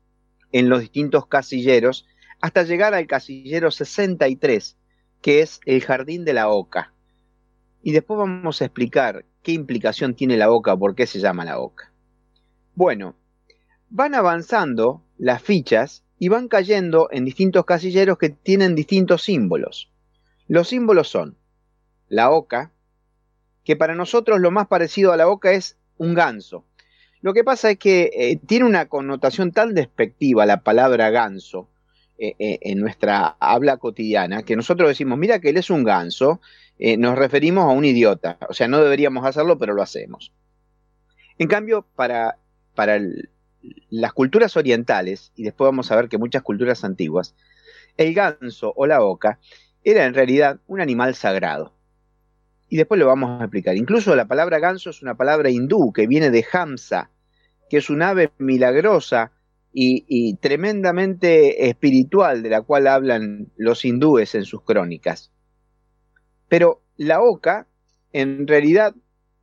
en 0.51 0.69
los 0.69 0.81
distintos 0.81 1.27
casilleros 1.27 2.05
hasta 2.41 2.63
llegar 2.63 2.93
al 2.93 3.07
casillero 3.07 3.71
63, 3.71 4.77
que 5.21 5.41
es 5.41 5.61
el 5.65 5.81
jardín 5.81 6.25
de 6.25 6.33
la 6.33 6.49
oca. 6.49 6.93
Y 7.81 7.91
después 7.91 8.17
vamos 8.17 8.61
a 8.61 8.65
explicar 8.65 9.25
qué 9.41 9.53
implicación 9.53 10.15
tiene 10.15 10.37
la 10.37 10.51
oca, 10.51 10.75
por 10.75 10.95
qué 10.95 11.07
se 11.07 11.19
llama 11.19 11.45
la 11.45 11.59
oca. 11.59 11.91
Bueno, 12.75 13.15
van 13.89 14.15
avanzando 14.15 15.03
las 15.17 15.41
fichas 15.41 16.03
y 16.17 16.27
van 16.29 16.47
cayendo 16.47 17.09
en 17.11 17.25
distintos 17.25 17.65
casilleros 17.65 18.17
que 18.17 18.29
tienen 18.29 18.75
distintos 18.75 19.23
símbolos. 19.23 19.91
Los 20.47 20.69
símbolos 20.69 21.07
son 21.07 21.37
la 22.13 22.31
oca, 22.31 22.71
que 23.63 23.75
para 23.75 23.95
nosotros 23.95 24.39
lo 24.39 24.51
más 24.51 24.67
parecido 24.67 25.11
a 25.11 25.17
la 25.17 25.27
oca 25.27 25.51
es 25.51 25.77
un 25.97 26.13
ganso, 26.13 26.65
lo 27.23 27.33
que 27.33 27.45
pasa 27.45 27.71
es 27.71 27.77
que 27.77 28.11
eh, 28.13 28.37
tiene 28.45 28.65
una 28.65 28.89
connotación 28.89 29.53
tan 29.53 29.73
despectiva 29.73 30.45
la 30.45 30.61
palabra 30.61 31.09
ganso 31.09 31.69
eh, 32.17 32.35
eh, 32.37 32.59
en 32.63 32.81
nuestra 32.81 33.37
habla 33.39 33.77
cotidiana 33.77 34.43
que 34.43 34.57
nosotros 34.57 34.89
decimos, 34.89 35.17
mira 35.17 35.39
que 35.39 35.49
él 35.49 35.57
es 35.57 35.69
un 35.69 35.85
ganso, 35.85 36.41
nos 36.97 37.17
referimos 37.17 37.63
a 37.63 37.67
un 37.67 37.85
idiota. 37.85 38.37
O 38.49 38.53
sea, 38.53 38.67
no 38.67 38.83
deberíamos 38.83 39.25
hacerlo, 39.25 39.57
pero 39.57 39.73
lo 39.73 39.81
hacemos. 39.81 40.33
En 41.37 41.47
cambio, 41.47 41.85
para, 41.95 42.39
para 42.75 42.99
las 43.89 44.11
culturas 44.11 44.57
orientales, 44.57 45.31
y 45.37 45.43
después 45.43 45.67
vamos 45.67 45.89
a 45.91 45.95
ver 45.95 46.09
que 46.09 46.17
muchas 46.17 46.41
culturas 46.41 46.83
antiguas, 46.83 47.35
el 47.95 48.13
ganso 48.13 48.73
o 48.75 48.85
la 48.85 49.01
oca 49.01 49.39
era 49.85 50.03
en 50.03 50.13
realidad 50.13 50.59
un 50.67 50.81
animal 50.81 51.15
sagrado. 51.15 51.73
Y 52.73 52.77
después 52.77 52.99
lo 52.99 53.05
vamos 53.05 53.39
a 53.39 53.43
explicar. 53.43 53.77
Incluso 53.77 54.15
la 54.15 54.25
palabra 54.25 54.57
ganso 54.57 54.89
es 54.89 55.03
una 55.03 55.15
palabra 55.15 55.51
hindú 55.51 55.93
que 55.93 56.07
viene 56.07 56.31
de 56.31 56.43
Hamsa, 56.51 57.11
que 57.69 57.77
es 57.77 57.91
un 57.91 58.01
ave 58.01 58.31
milagrosa 58.39 59.31
y, 59.71 60.37
tremendamente 60.37 61.69
espiritual 61.69 62.41
de 62.41 62.49
la 62.49 62.63
cual 62.63 62.87
hablan 62.87 63.51
los 63.57 63.85
hindúes 63.85 64.33
en 64.33 64.45
sus 64.45 64.63
crónicas. 64.63 65.31
Pero 66.47 66.81
la 66.97 67.21
oca, 67.21 67.67
en 68.11 68.47
realidad, 68.47 68.95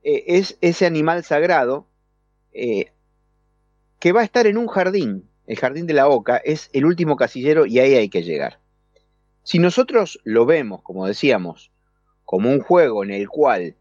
eh, 0.03 0.25
es 0.27 0.59
ese 0.61 0.85
animal 0.85 1.23
sagrado 1.23 1.87
eh, 2.53 2.91
que 4.01 4.11
va 4.11 4.23
a 4.23 4.25
estar 4.25 4.49
en 4.49 4.59
un 4.59 4.67
jardín. 4.67 5.31
El 5.47 5.57
jardín 5.57 5.87
de 5.87 5.95
la 5.95 6.09
oca 6.09 6.39
es 6.39 6.69
el 6.73 6.85
último 6.85 7.15
casillero 7.15 7.65
y 7.65 7.79
ahí 7.79 7.95
hay 7.95 8.09
que 8.09 8.25
llegar. 8.25 8.59
Si 9.45 9.61
nosotros 9.61 10.19
lo 10.25 10.47
vemos, 10.47 10.83
como 10.83 11.07
decíamos, 11.07 11.71
como 12.31 12.49
un 12.49 12.61
juego 12.61 13.03
en 13.03 13.11
el 13.11 13.29
cual 13.29 13.75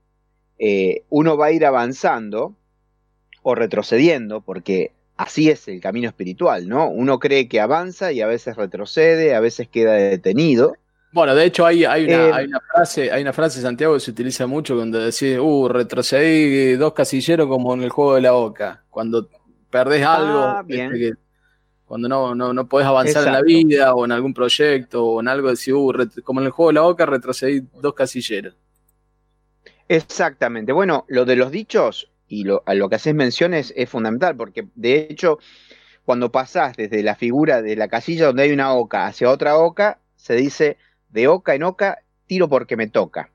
eh, 0.58 1.04
uno 1.10 1.38
va 1.38 1.46
a 1.48 1.52
ir 1.52 1.68
avanzando, 1.68 2.56
o 3.44 3.54
retrocediendo, 3.54 4.42
porque 4.42 4.92
así 5.18 5.52
es 5.52 5.68
el 5.68 5.80
camino 5.80 6.08
espiritual, 6.08 6.68
¿no? 6.68 6.90
Uno 6.90 7.20
cree 7.20 7.48
que 7.48 7.60
avanza 7.60 8.12
y 8.12 8.22
a 8.22 8.28
veces 8.28 8.56
retrocede, 8.58 9.36
a 9.36 9.40
veces 9.40 9.68
queda 9.68 9.94
detenido, 9.94 10.74
Bueno, 11.12 11.36
de 11.36 11.46
hecho 11.46 11.64
hay, 11.64 11.86
hay, 11.86 12.06
una, 12.06 12.28
Eh, 12.28 12.32
hay 12.34 12.46
una 12.48 12.60
frase, 12.74 13.12
hay 13.12 13.22
una 13.22 13.34
frase, 13.34 13.62
Santiago, 13.62 13.94
que 13.94 14.00
se 14.00 14.10
utiliza 14.10 14.48
mucho 14.48 14.76
cuando 14.76 14.98
decís, 14.98 15.38
uh, 15.40 15.68
retrocedí 15.68 16.74
dos 16.76 16.94
casilleros 16.94 17.48
como 17.48 17.76
en 17.76 17.84
el 17.84 17.90
juego 17.92 18.16
de 18.16 18.22
la 18.22 18.32
boca. 18.32 18.84
Cuando 18.90 19.30
perdés 19.70 20.04
algo, 20.04 20.44
Ah, 20.58 20.64
bien. 20.66 20.92
este, 20.92 20.98
que- 21.00 21.29
cuando 21.90 22.08
no, 22.08 22.36
no, 22.36 22.54
no 22.54 22.68
podés 22.68 22.86
avanzar 22.86 23.26
en 23.26 23.34
la 23.34 23.42
vida 23.42 23.96
o 23.96 24.06
en 24.06 24.12
algún 24.12 24.32
proyecto 24.32 25.04
o 25.04 25.22
en 25.22 25.28
algo, 25.28 25.50
decís, 25.50 25.74
uh, 25.74 25.92
como 26.24 26.40
en 26.40 26.46
el 26.46 26.52
juego 26.52 26.70
de 26.70 26.76
la 26.76 26.82
boca, 26.82 27.08
retrocedí 27.08 27.68
dos 27.82 27.96
casilleros. 27.96 28.56
Exactamente. 29.88 30.72
Bueno, 30.72 31.06
lo 31.08 31.26
de 31.26 31.36
los 31.36 31.50
dichos 31.50 32.12
y 32.28 32.44
lo, 32.44 32.62
a 32.68 32.76
lo 32.76 32.90
que 32.90 32.98
haces 32.98 33.16
menciones 33.16 33.74
es 33.76 33.90
fundamental, 33.90 34.38
porque 34.38 34.68
de 34.76 35.08
hecho, 35.10 35.40
cuando 36.06 36.32
pasás 36.32 36.78
desde 36.78 37.02
la 37.02 37.16
figura 37.16 37.64
de 37.64 37.76
la 37.76 37.88
casilla 37.88 38.28
donde 38.28 38.44
hay 38.44 38.52
una 38.52 38.72
oca 38.76 39.08
hacia 39.08 39.32
otra 39.32 39.58
oca, 39.58 40.00
se 40.16 40.36
dice 40.36 40.78
de 41.10 41.28
oca 41.28 41.56
en 41.56 41.64
oca, 41.64 42.04
tiro 42.28 42.48
porque 42.48 42.78
me 42.78 42.86
toca. 42.86 43.32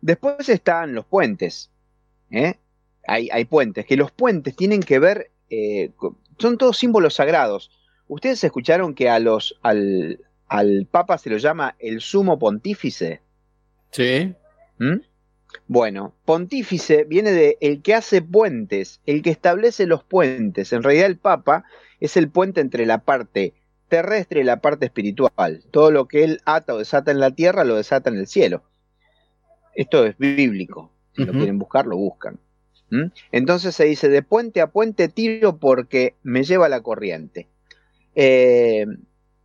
Después 0.00 0.48
están 0.48 0.94
los 0.94 1.04
puentes. 1.04 1.70
¿eh? 2.30 2.54
Hay, 3.06 3.28
hay 3.30 3.44
puentes, 3.44 3.84
que 3.84 3.98
los 3.98 4.10
puentes 4.10 4.56
tienen 4.56 4.80
que 4.80 4.98
ver, 4.98 5.30
eh, 5.50 5.90
son 6.40 6.58
todos 6.58 6.78
símbolos 6.78 7.14
sagrados. 7.14 7.70
Ustedes 8.08 8.42
escucharon 8.42 8.94
que 8.94 9.08
a 9.08 9.18
los, 9.20 9.58
al, 9.62 10.20
al 10.48 10.86
Papa 10.90 11.18
se 11.18 11.30
lo 11.30 11.36
llama 11.36 11.76
el 11.78 12.00
sumo 12.00 12.38
pontífice. 12.38 13.20
Sí. 13.92 14.34
¿Mm? 14.78 15.00
Bueno, 15.66 16.14
pontífice 16.24 17.04
viene 17.04 17.32
de 17.32 17.58
el 17.60 17.82
que 17.82 17.94
hace 17.94 18.22
puentes, 18.22 19.00
el 19.06 19.22
que 19.22 19.30
establece 19.30 19.86
los 19.86 20.02
puentes. 20.02 20.72
En 20.72 20.82
realidad 20.82 21.06
el 21.06 21.18
Papa 21.18 21.64
es 22.00 22.16
el 22.16 22.28
puente 22.30 22.60
entre 22.60 22.86
la 22.86 22.98
parte 23.04 23.54
terrestre 23.88 24.40
y 24.40 24.44
la 24.44 24.60
parte 24.60 24.86
espiritual. 24.86 25.64
Todo 25.70 25.90
lo 25.90 26.08
que 26.08 26.24
él 26.24 26.40
ata 26.44 26.74
o 26.74 26.78
desata 26.78 27.10
en 27.10 27.20
la 27.20 27.32
tierra 27.32 27.64
lo 27.64 27.76
desata 27.76 28.10
en 28.10 28.16
el 28.16 28.26
cielo. 28.26 28.62
Esto 29.74 30.06
es 30.06 30.16
bíblico. 30.18 30.92
Si 31.14 31.24
lo 31.24 31.32
quieren 31.32 31.58
buscar, 31.58 31.86
lo 31.86 31.96
buscan. 31.96 32.38
¿Mm? 32.90 33.06
Entonces 33.32 33.74
se 33.74 33.84
dice, 33.84 34.08
de 34.08 34.22
puente 34.22 34.60
a 34.60 34.68
puente 34.68 35.08
tiro 35.08 35.58
porque 35.58 36.16
me 36.22 36.42
lleva 36.42 36.68
la 36.68 36.82
corriente. 36.82 37.48
Eh, 38.14 38.86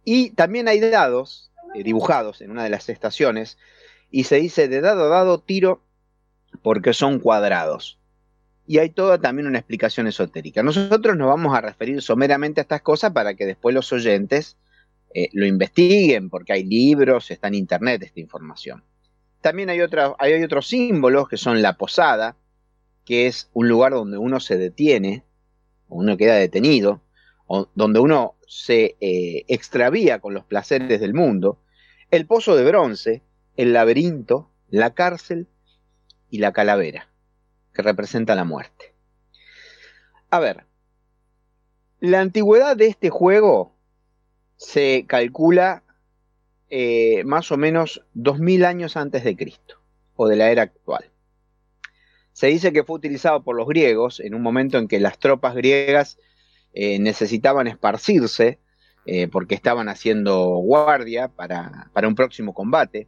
y 0.04 0.32
también 0.32 0.68
hay 0.68 0.80
dados 0.80 1.52
eh, 1.74 1.84
dibujados 1.84 2.42
en 2.42 2.52
una 2.52 2.64
de 2.64 2.70
las 2.70 2.90
estaciones 2.90 3.58
y 4.12 4.24
se 4.25 4.38
dice 4.38 4.68
de 4.68 4.82
dado 4.82 5.06
a 5.06 5.08
dado 5.10 5.40
tiro 5.40 5.82
porque 6.62 6.94
son 6.94 7.20
cuadrados. 7.20 8.00
Y 8.68 8.80
hay 8.80 8.90
toda 8.90 9.20
también 9.20 9.48
una 9.48 9.60
explicación 9.60 10.08
esotérica. 10.08 10.64
Nosotros 10.64 11.16
nos 11.18 11.28
vamos 11.28 11.56
a 11.56 11.62
referir 11.62 12.02
someramente 12.02 12.62
a 12.62 12.64
estas 12.64 12.82
cosas 12.82 13.12
para 13.12 13.36
que 13.36 13.46
después 13.46 13.75
los 13.75 13.92
oyentes 13.94 14.58
eh, 15.14 15.30
lo 15.34 15.46
investiguen, 15.46 16.30
porque 16.30 16.54
hay 16.54 16.64
libros, 16.64 17.30
está 17.30 17.48
en 17.48 17.56
internet 17.56 18.02
esta 18.02 18.20
información. 18.20 18.84
También 19.42 19.70
hay, 19.70 19.82
otra, 19.82 20.16
hay 20.18 20.44
otros 20.44 20.68
símbolos 20.68 21.30
que 21.30 21.38
son 21.38 21.62
la 21.62 21.78
posada, 21.78 22.36
que 23.06 23.28
es 23.28 23.50
un 23.54 23.70
lugar 23.70 23.94
donde 23.94 24.18
uno 24.18 24.40
se 24.40 24.58
detiene, 24.58 25.24
uno 25.88 26.18
queda 26.18 26.36
detenido, 26.36 27.02
o 27.48 27.70
donde 27.76 28.00
uno 28.00 28.36
se 28.48 28.98
eh, 29.00 29.46
extravía 29.48 30.20
con 30.20 30.34
los 30.34 30.44
placeres 30.44 31.00
del 31.00 31.14
mundo, 31.14 31.60
el 32.10 32.26
pozo 32.26 32.56
de 32.56 32.66
bronce, 32.66 33.22
el 33.56 33.74
laberinto, 33.74 34.50
la 34.70 34.94
cárcel 34.94 35.48
y 36.30 36.40
la 36.40 36.52
calavera, 36.52 37.08
que 37.74 37.84
representa 37.84 38.36
la 38.36 38.44
muerte. 38.44 38.94
A 40.32 40.40
ver, 40.40 40.66
la 42.00 42.22
antigüedad 42.22 42.76
de 42.76 42.88
este 42.88 43.10
juego 43.10 43.76
se 44.58 45.06
calcula 45.08 45.84
eh, 46.70 47.24
más 47.26 47.52
o 47.52 47.58
menos 47.58 48.04
2000 48.16 48.66
años 48.66 48.98
antes 48.98 49.24
de 49.24 49.38
Cristo, 49.38 49.80
o 50.16 50.28
de 50.28 50.36
la 50.36 50.50
era 50.50 50.64
actual. 50.64 51.12
Se 52.36 52.48
dice 52.48 52.74
que 52.74 52.84
fue 52.84 52.98
utilizado 52.98 53.44
por 53.44 53.56
los 53.56 53.65
griegos 53.65 54.20
en 54.20 54.36
un 54.36 54.42
momento 54.42 54.77
en 54.77 54.89
que 54.89 55.00
las 55.00 55.20
tropas 55.20 55.56
griegas 55.56 56.20
eh, 56.74 57.00
necesitaban 57.00 57.65
esparcirse 57.68 58.60
eh, 59.06 59.30
porque 59.30 59.56
estaban 59.56 59.88
haciendo 59.88 60.48
guardia 60.58 61.30
para, 61.30 61.89
para 61.94 62.10
un 62.10 62.13
próximo 62.15 62.54
combate. 62.54 63.08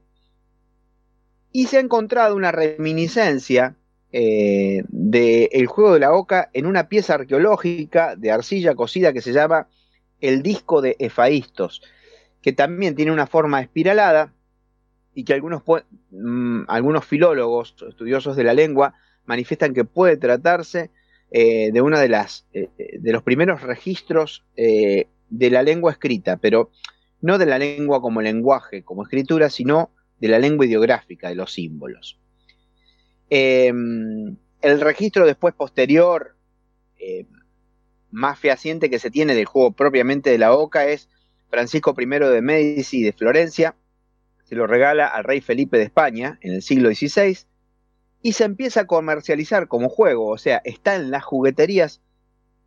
Y 1.52 1.68
se 1.68 1.76
ha 1.76 1.82
encontrado 1.82 2.38
una 2.38 2.54
reminiscencia 2.54 3.76
eh, 4.14 4.84
del 4.88 5.68
juego 5.68 5.96
de 5.96 6.00
la 6.00 6.14
oca 6.14 6.50
en 6.54 6.66
una 6.66 6.88
pieza 6.88 7.16
arqueológica 7.16 8.16
de 8.16 8.32
arcilla 8.32 8.76
cocida 8.76 9.12
que 9.12 9.22
se 9.22 9.34
llama 9.34 9.68
el 10.22 10.42
disco 10.42 10.82
de 10.82 10.96
Efaístos, 11.00 11.82
que 12.42 12.54
también 12.54 12.96
tiene 12.96 13.12
una 13.12 13.28
forma 13.28 13.60
espiralada 13.60 14.34
y 15.14 15.26
que 15.26 15.34
algunos, 15.34 15.64
mm, 16.12 16.62
algunos 16.70 17.04
filólogos, 17.04 17.76
estudiosos 17.90 18.38
de 18.38 18.46
la 18.46 18.54
lengua, 18.54 18.94
manifiestan 19.28 19.74
que 19.74 19.86
puede 19.86 20.18
tratarse 20.18 20.90
eh, 21.30 21.72
de 21.72 21.82
uno 21.82 22.00
de, 22.00 22.10
las, 22.10 22.48
eh, 22.54 22.70
de 23.00 23.12
los 23.12 23.22
primeros 23.22 23.62
registros 23.62 24.44
eh, 24.56 25.08
de 25.30 25.50
la 25.52 25.62
lengua 25.62 25.92
escrita, 25.92 26.38
pero 26.38 26.72
no 27.22 27.38
de 27.38 27.46
la 27.46 27.60
lengua 27.60 28.02
como 28.02 28.22
lenguaje, 28.22 28.84
como 28.84 29.04
escritura, 29.04 29.50
sino 29.50 29.92
de 30.20 30.28
la 30.30 30.40
lengua 30.40 30.66
ideográfica, 30.66 31.30
de 31.30 31.36
los 31.36 31.54
símbolos. 31.54 32.20
Eh, 33.30 33.72
el 34.62 34.82
registro 34.82 35.26
después 35.26 35.54
posterior, 35.54 36.36
eh, 37.00 37.26
más 38.12 38.40
fehaciente 38.40 38.90
que 38.90 39.00
se 39.00 39.12
tiene 39.12 39.36
del 39.36 39.46
juego 39.46 39.72
propiamente 39.72 40.30
de 40.30 40.38
la 40.38 40.54
Oca 40.54 40.88
es 40.88 41.10
Francisco 41.50 41.96
I 41.98 42.06
de 42.06 42.42
Medici 42.42 43.04
de 43.04 43.14
Florencia, 43.14 43.76
se 44.46 44.56
lo 44.56 44.66
regala 44.66 45.08
al 45.08 45.26
rey 45.26 45.42
Felipe 45.42 45.78
de 45.78 45.84
España 45.84 46.40
en 46.42 46.54
el 46.54 46.62
siglo 46.62 46.90
XVI 46.90 47.38
y 48.22 48.34
se 48.34 48.44
empieza 48.44 48.82
a 48.82 48.88
comercializar 48.88 49.68
como 49.68 49.90
juego, 49.90 50.28
o 50.28 50.38
sea, 50.38 50.62
está 50.64 50.96
en 50.96 51.12
las 51.12 51.24
jugueterías 51.24 52.02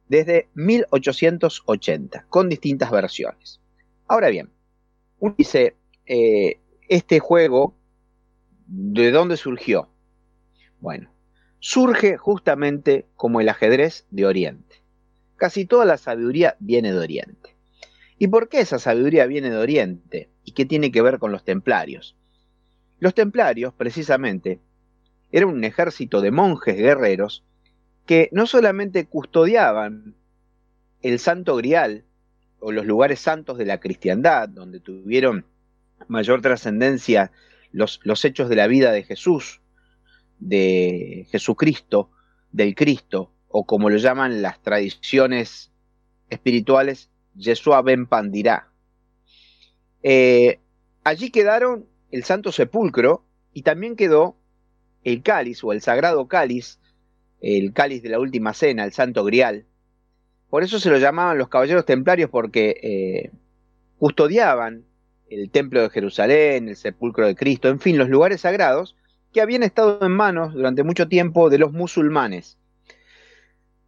desde 0.09 0.49
1880, 0.55 2.27
con 2.29 2.49
distintas 2.49 2.91
versiones. 2.91 3.61
Ahora 4.09 4.29
bien, 4.29 4.51
uno 5.19 5.35
dice, 5.37 5.77
eh, 6.07 6.61
este 6.89 7.21
juego, 7.21 7.77
¿de 8.67 9.11
dónde 9.13 9.37
surgió? 9.37 9.89
Bueno, 10.81 11.11
surge 11.61 12.17
justamente 12.17 13.07
como 13.15 13.41
el 13.41 13.49
ajedrez 13.49 14.07
de 14.11 14.27
Oriente. 14.27 14.83
Casi 15.37 15.65
toda 15.65 15.85
la 15.85 15.97
sabiduría 15.97 16.57
viene 16.59 16.93
de 16.93 16.99
Oriente. 16.99 17.55
¿Y 18.19 18.29
por 18.29 18.49
qué 18.49 18.61
esa 18.61 18.79
sabiduría 18.79 19.27
viene 19.27 19.51
de 19.51 19.57
Oriente? 19.57 20.29
¿Y 20.45 20.53
qué 20.53 20.67
tiene 20.67 20.91
que 20.91 21.03
ver 21.03 21.19
con 21.19 21.33
los 21.33 21.45
templarios? 21.45 22.17
Los 22.99 23.15
templarios, 23.15 23.73
precisamente, 23.73 24.61
eran 25.33 25.51
un 25.51 25.65
ejército 25.65 26.21
de 26.21 26.31
monjes 26.31 26.77
guerreros 26.77 27.45
que 28.07 28.29
no 28.33 28.47
solamente 28.47 29.07
custodiaban 29.07 30.15
el 31.03 31.19
santo 31.19 31.57
grial 31.57 32.05
o 32.59 32.73
los 32.73 32.85
lugares 32.87 33.21
santos 33.21 33.57
de 33.59 33.67
la 33.67 33.81
cristiandad, 33.81 34.49
donde 34.49 34.81
tuvieron 34.81 35.47
mayor 36.09 36.43
trascendencia 36.43 37.31
los, 37.73 38.01
los 38.03 38.25
hechos 38.25 38.49
de 38.49 38.57
la 38.57 38.67
vida 38.67 38.93
de 38.93 39.05
Jesús, 39.05 39.61
de 40.39 41.27
Jesucristo, 41.31 42.11
del 42.53 42.75
Cristo, 42.75 43.33
o 43.49 43.65
como 43.65 43.91
lo 43.91 43.97
llaman 43.97 44.43
las 44.43 44.61
tradiciones 44.63 45.71
espirituales, 46.29 47.11
Yeshua 47.35 47.83
ben 47.83 48.07
Pandirá. 48.07 48.69
Eh, 50.03 50.61
allí 51.05 51.31
quedaron 51.31 51.87
el 52.11 52.25
Santo 52.25 52.53
Sepulcro 52.53 53.25
y 53.53 53.63
también 53.63 53.97
quedó 53.97 54.37
el 55.05 55.23
cáliz 55.23 55.63
o 55.65 55.73
el 55.73 55.81
sagrado 55.81 56.29
cáliz, 56.29 56.79
el 57.41 57.73
cáliz 57.73 58.03
de 58.03 58.11
la 58.11 58.19
última 58.19 58.55
cena, 58.55 58.85
el 58.85 58.93
Santo 58.93 59.25
Grial. 59.25 59.65
Por 60.49 60.63
eso 60.63 60.79
se 60.79 60.91
lo 60.91 60.99
llamaban 60.99 61.39
los 61.39 61.49
caballeros 61.49 61.87
templarios 61.87 62.29
porque 62.29 62.77
eh, 62.83 63.31
custodiaban 63.99 64.85
el 65.31 65.51
templo 65.51 65.81
de 65.81 65.91
Jerusalén, 65.91 66.69
el 66.69 66.77
sepulcro 66.77 67.27
de 67.27 67.37
Cristo, 67.37 67.69
en 67.69 67.79
fin, 67.79 67.97
los 67.97 68.09
lugares 68.09 68.41
sagrados 68.41 68.97
que 69.33 69.41
habían 69.41 69.63
estado 69.63 70.05
en 70.05 70.13
manos 70.13 70.55
durante 70.55 70.83
mucho 70.83 71.09
tiempo 71.09 71.51
de 71.51 71.59
los 71.59 71.73
musulmanes. 71.73 72.59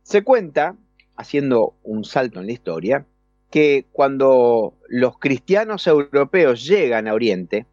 Se 0.03 0.23
cuenta, 0.23 0.77
haciendo 1.17 1.75
un 1.83 2.05
salto 2.05 2.41
en 2.41 2.47
la 2.47 2.53
historia, 2.53 3.07
que 3.51 3.87
cuando 3.93 4.75
los 4.89 5.19
cristianos 5.19 5.87
europeos 5.87 6.65
llegan 6.65 7.09
a 7.09 7.15
Oriente, 7.15 7.67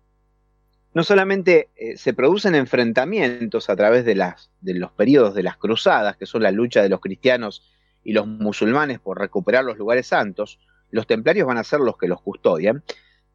no 0.93 1.03
solamente 1.03 1.69
eh, 1.75 1.97
se 1.97 2.13
producen 2.13 2.55
enfrentamientos 2.55 3.69
a 3.69 3.75
través 3.75 4.05
de, 4.05 4.15
los 4.15 4.91
periodos 4.91 5.35
de 5.35 5.43
las 5.43 5.57
cruzadas, 5.57 6.17
que 6.17 6.25
son 6.25 6.43
la 6.43 6.51
lucha 6.51 6.81
de 6.81 6.89
los 6.89 6.99
cristianos 6.99 7.63
y 8.03 8.13
los 8.13 8.27
musulmanes 8.27 8.99
por 8.99 9.19
recuperar 9.19 9.63
los 9.63 9.77
lugares 9.77 10.07
santos, 10.07 10.59
los 10.89 11.05
templarios 11.05 11.47
van 11.47 11.57
a 11.57 11.63
ser 11.63 11.79
los 11.79 11.97
que 11.97 12.07
los 12.07 12.21
custodian, 12.21 12.83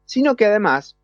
sino 0.05 0.35
que 0.35 0.45
además, 0.45 0.97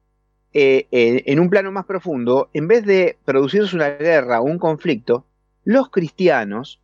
eh, 0.53 0.87
en 0.91 1.39
un 1.39 1.49
plano 1.49 1.71
más 1.71 1.85
profundo, 1.85 2.49
en 2.53 2.67
vez 2.67 2.85
de 2.85 3.17
producirse 3.23 3.75
una 3.75 3.89
guerra 3.89 4.41
o 4.41 4.43
un 4.43 4.59
conflicto, 4.59 5.25
los 5.63 5.89
cristianos 5.89 6.81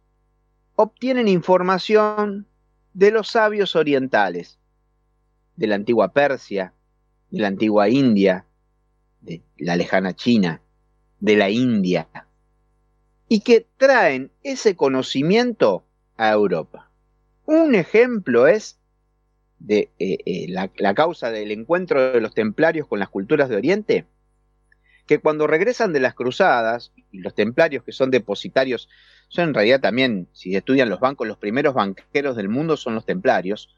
obtienen 0.75 1.27
información 1.27 2.47
de 2.93 3.11
los 3.11 3.27
sabios 3.27 3.75
orientales, 3.75 4.59
de 5.55 5.67
la 5.67 5.75
antigua 5.75 6.13
Persia, 6.13 6.73
de 7.31 7.41
la 7.41 7.47
antigua 7.47 7.89
India, 7.89 8.46
de 9.27 9.43
la 9.57 9.75
lejana 9.75 10.15
China, 10.15 10.61
de 11.19 11.35
la 11.35 11.49
India, 11.49 12.07
y 13.27 13.41
que 13.41 13.67
traen 13.77 14.31
ese 14.41 14.75
conocimiento 14.75 15.85
a 16.15 16.31
Europa. 16.31 16.89
Un 17.45 17.75
ejemplo 17.75 18.47
es 18.47 18.79
de 19.59 19.91
eh, 19.99 20.17
eh, 20.25 20.45
la, 20.49 20.93
causa 20.93 21.29
del 21.31 21.51
encuentro 21.51 22.13
de 22.13 22.21
los 22.21 22.33
templarios 22.33 22.87
con 22.87 22.99
las 22.99 23.09
culturas 23.09 23.49
de 23.49 23.57
Oriente, 23.57 24.05
que 25.05 25.19
cuando 25.19 25.47
regresan 25.47 25.93
de 25.93 25.99
las 25.99 26.13
cruzadas, 26.13 26.91
y 27.11 27.19
los 27.19 27.33
templarios 27.33 27.83
que 27.83 27.91
son 27.91 28.11
depositarios, 28.11 28.89
son 29.29 29.49
en 29.49 29.53
realidad 29.53 29.81
también, 29.81 30.27
si 30.33 30.55
estudian 30.55 30.89
los 30.89 30.99
bancos, 30.99 31.27
los 31.27 31.37
primeros 31.37 31.73
banqueros 31.73 32.35
del 32.35 32.49
mundo 32.49 32.77
son 32.77 32.95
los 32.95 33.05
templarios, 33.05 33.73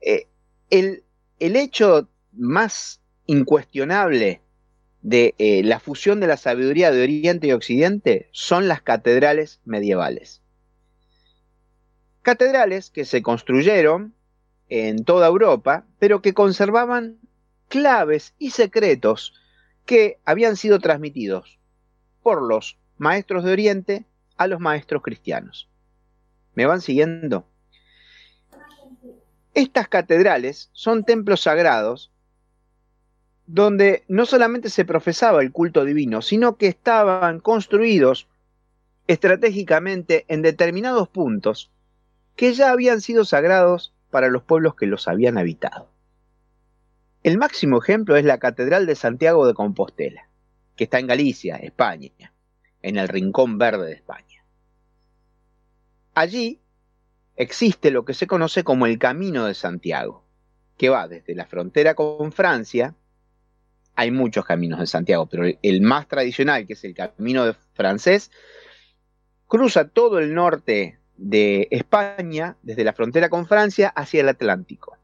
eh, 0.00 0.28
el, 0.70 1.02
hecho 1.38 2.08
más 2.32 2.97
incuestionable 3.28 4.40
de 5.02 5.34
eh, 5.38 5.62
la 5.62 5.78
fusión 5.78 6.18
de 6.18 6.26
la 6.26 6.36
sabiduría 6.36 6.90
de 6.90 7.02
Oriente 7.02 7.46
y 7.46 7.52
Occidente 7.52 8.28
son 8.32 8.66
las 8.66 8.82
catedrales 8.82 9.60
medievales. 9.64 10.42
Catedrales 12.22 12.90
que 12.90 13.04
se 13.04 13.22
construyeron 13.22 14.14
en 14.70 15.04
toda 15.04 15.28
Europa, 15.28 15.84
pero 15.98 16.20
que 16.20 16.34
conservaban 16.34 17.18
claves 17.68 18.34
y 18.38 18.50
secretos 18.50 19.34
que 19.86 20.18
habían 20.24 20.56
sido 20.56 20.80
transmitidos 20.80 21.58
por 22.22 22.42
los 22.42 22.78
maestros 22.96 23.44
de 23.44 23.52
Oriente 23.52 24.04
a 24.36 24.46
los 24.46 24.58
maestros 24.58 25.02
cristianos. 25.02 25.68
¿Me 26.54 26.66
van 26.66 26.80
siguiendo? 26.80 27.46
Estas 29.52 29.88
catedrales 29.88 30.70
son 30.72 31.04
templos 31.04 31.42
sagrados 31.42 32.10
donde 33.48 34.04
no 34.08 34.26
solamente 34.26 34.68
se 34.68 34.84
profesaba 34.84 35.40
el 35.40 35.52
culto 35.52 35.86
divino, 35.86 36.20
sino 36.20 36.56
que 36.56 36.66
estaban 36.66 37.40
construidos 37.40 38.28
estratégicamente 39.06 40.26
en 40.28 40.42
determinados 40.42 41.08
puntos 41.08 41.70
que 42.36 42.52
ya 42.52 42.70
habían 42.70 43.00
sido 43.00 43.24
sagrados 43.24 43.94
para 44.10 44.28
los 44.28 44.42
pueblos 44.42 44.74
que 44.74 44.84
los 44.86 45.08
habían 45.08 45.38
habitado. 45.38 45.90
El 47.22 47.38
máximo 47.38 47.78
ejemplo 47.78 48.16
es 48.18 48.24
la 48.26 48.38
Catedral 48.38 48.84
de 48.84 48.94
Santiago 48.94 49.46
de 49.46 49.54
Compostela, 49.54 50.28
que 50.76 50.84
está 50.84 50.98
en 50.98 51.06
Galicia, 51.06 51.56
España, 51.56 52.12
en 52.82 52.98
el 52.98 53.08
Rincón 53.08 53.56
Verde 53.56 53.86
de 53.86 53.94
España. 53.94 54.44
Allí 56.14 56.60
existe 57.34 57.90
lo 57.90 58.04
que 58.04 58.12
se 58.12 58.26
conoce 58.26 58.62
como 58.62 58.84
el 58.84 58.98
Camino 58.98 59.46
de 59.46 59.54
Santiago, 59.54 60.22
que 60.76 60.90
va 60.90 61.08
desde 61.08 61.34
la 61.34 61.46
frontera 61.46 61.94
con 61.94 62.30
Francia, 62.30 62.94
hay 63.98 64.12
muchos 64.12 64.44
caminos 64.44 64.78
de 64.78 64.86
Santiago, 64.86 65.26
pero 65.26 65.42
el 65.60 65.80
más 65.80 66.06
tradicional, 66.06 66.68
que 66.68 66.74
es 66.74 66.84
el 66.84 66.94
Camino 66.94 67.44
de 67.44 67.54
francés, 67.74 68.30
cruza 69.48 69.88
todo 69.88 70.20
el 70.20 70.34
norte 70.34 71.00
de 71.16 71.66
España, 71.72 72.56
desde 72.62 72.84
la 72.84 72.92
frontera 72.92 73.28
con 73.28 73.48
Francia, 73.48 73.88
hacia 73.88 74.20
el 74.20 74.28
Atlántico. 74.28 74.96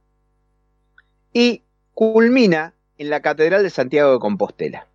Y 1.32 1.64
culmina 1.92 2.74
en 2.96 3.10
la 3.10 3.20
Catedral 3.20 3.64
de 3.64 3.70
Santiago 3.70 4.12
de 4.12 4.20
Compostela. 4.20 4.86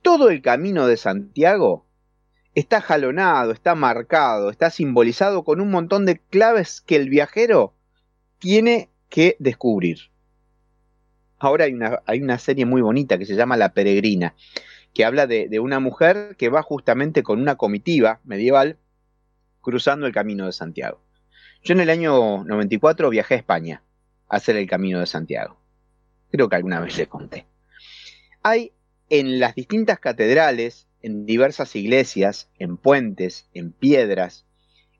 Todo 0.00 0.30
el 0.30 0.40
camino 0.40 0.86
de 0.86 0.96
Santiago 0.96 1.84
está 2.54 2.80
jalonado, 2.80 3.52
está 3.52 3.74
marcado, 3.74 4.48
está 4.48 4.70
simbolizado 4.70 5.44
con 5.44 5.60
un 5.60 5.70
montón 5.70 6.06
de 6.06 6.18
claves 6.18 6.80
que 6.80 6.96
el 6.96 7.10
viajero 7.10 7.74
tiene 8.38 8.88
que 9.10 9.36
descubrir. 9.38 10.11
Ahora 11.42 11.64
hay 11.64 11.72
una, 11.72 12.02
hay 12.06 12.22
una 12.22 12.38
serie 12.38 12.66
muy 12.66 12.82
bonita 12.82 13.18
que 13.18 13.26
se 13.26 13.34
llama 13.34 13.56
La 13.56 13.74
Peregrina, 13.74 14.36
que 14.94 15.04
habla 15.04 15.26
de, 15.26 15.48
de 15.48 15.58
una 15.58 15.80
mujer 15.80 16.36
que 16.38 16.48
va 16.48 16.62
justamente 16.62 17.24
con 17.24 17.40
una 17.40 17.56
comitiva 17.56 18.20
medieval 18.22 18.78
cruzando 19.60 20.06
el 20.06 20.12
camino 20.12 20.46
de 20.46 20.52
Santiago. 20.52 21.00
Yo 21.64 21.74
en 21.74 21.80
el 21.80 21.90
año 21.90 22.44
94 22.44 23.10
viajé 23.10 23.34
a 23.34 23.38
España 23.38 23.82
a 24.28 24.36
hacer 24.36 24.56
el 24.56 24.68
camino 24.68 25.00
de 25.00 25.06
Santiago. 25.06 25.56
Creo 26.30 26.48
que 26.48 26.54
alguna 26.54 26.78
vez 26.78 26.96
le 26.96 27.08
conté. 27.08 27.44
Hay 28.44 28.70
en 29.10 29.40
las 29.40 29.56
distintas 29.56 29.98
catedrales, 29.98 30.86
en 31.02 31.26
diversas 31.26 31.74
iglesias, 31.74 32.50
en 32.60 32.76
puentes, 32.76 33.48
en 33.52 33.72
piedras, 33.72 34.46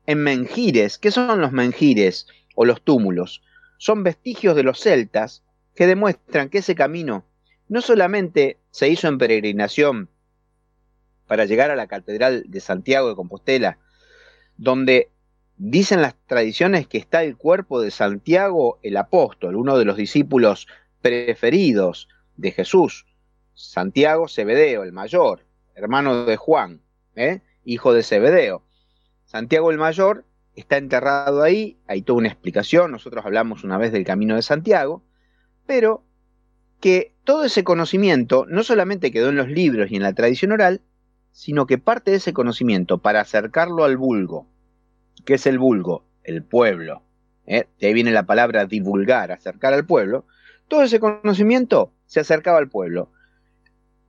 en 0.07 0.19
menjires. 0.19 0.99
¿Qué 0.99 1.13
son 1.13 1.41
los 1.41 1.53
menjires 1.53 2.27
o 2.57 2.65
los 2.65 2.83
túmulos? 2.83 3.45
Son 3.79 4.03
vestigios 4.03 4.57
de 4.57 4.65
los 4.65 4.81
celtas 4.81 5.45
que 5.75 5.87
demuestran 5.87 6.49
que 6.49 6.59
ese 6.59 6.75
camino 6.75 7.25
no 7.69 7.81
solamente 7.81 8.59
se 8.71 8.89
hizo 8.89 9.09
en 9.09 9.19
peregrinación 9.19 10.11
para 11.27 11.45
llegar 11.45 11.71
a 11.71 11.77
la 11.77 11.87
Catedral 11.87 12.45
de 12.47 12.61
Santiago 12.61 13.09
de 13.09 13.17
Compostela, 13.17 13.79
donde 14.57 15.11
dicen 15.57 16.03
las 16.03 16.15
tradiciones 16.27 16.87
que 16.87 16.99
está 16.99 17.23
el 17.23 17.37
cuerpo 17.37 17.81
de 17.81 17.91
Santiago 17.91 18.79
el 18.83 18.97
apóstol, 18.97 19.57
uno 19.57 19.79
de 19.79 19.85
los 19.85 19.97
discípulos 19.97 20.67
preferidos 21.01 22.09
de 22.37 22.51
Jesús, 22.51 23.07
Santiago 23.55 24.29
Cebedeo, 24.29 24.83
el 24.83 24.93
mayor, 24.93 25.47
hermano 25.75 26.25
de 26.25 26.37
Juan, 26.37 26.81
¿eh? 27.15 27.41
hijo 27.65 27.93
de 27.93 28.03
Cebedeo. 28.03 28.63
Santiago 29.25 29.71
el 29.71 29.79
mayor 29.79 30.25
está 30.55 30.77
enterrado 30.77 31.43
ahí, 31.43 31.79
hay 31.87 32.03
toda 32.03 32.19
una 32.19 32.29
explicación, 32.29 32.91
nosotros 32.91 33.25
hablamos 33.25 33.65
una 33.65 33.79
vez 33.79 33.93
del 33.93 34.05
camino 34.05 34.37
de 34.37 34.43
Santiago, 34.43 35.03
pero 35.67 36.05
que 36.81 37.15
todo 37.25 37.45
ese 37.45 37.65
conocimiento 37.65 38.47
no 38.49 38.65
solamente 38.65 39.13
quedó 39.13 39.29
en 39.29 39.37
los 39.37 39.49
libros 39.49 39.91
y 39.91 39.97
en 39.97 40.03
la 40.03 40.15
tradición 40.15 40.53
oral, 40.53 40.81
sino 41.31 41.67
que 41.67 41.79
parte 41.79 42.11
de 42.11 42.19
ese 42.19 42.33
conocimiento 42.33 42.99
para 42.99 43.21
acercarlo 43.21 43.85
al 43.85 43.97
vulgo, 43.97 44.47
que 45.25 45.35
es 45.35 45.47
el 45.47 45.59
vulgo, 45.59 46.05
el 46.25 46.43
pueblo, 46.43 47.03
¿eh? 47.47 47.67
de 47.81 47.87
ahí 47.87 47.95
viene 47.95 48.11
la 48.11 48.27
palabra 48.27 48.67
divulgar, 48.67 49.33
acercar 49.33 49.73
al 49.73 49.87
pueblo, 49.87 50.27
todo 50.69 50.83
ese 50.83 51.01
conocimiento 51.01 51.93
se 52.07 52.21
acercaba 52.21 52.59
al 52.59 52.69
pueblo. 52.69 53.11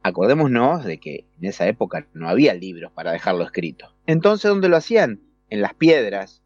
Acordémonos 0.01 0.83
de 0.83 0.99
que 0.99 1.27
en 1.39 1.45
esa 1.45 1.67
época 1.67 2.07
no 2.13 2.27
había 2.27 2.53
libros 2.53 2.91
para 2.91 3.11
dejarlo 3.11 3.43
escrito. 3.43 3.93
Entonces, 4.05 4.49
¿dónde 4.49 4.67
lo 4.67 4.77
hacían? 4.77 5.21
En 5.49 5.61
las 5.61 5.73
piedras, 5.73 6.41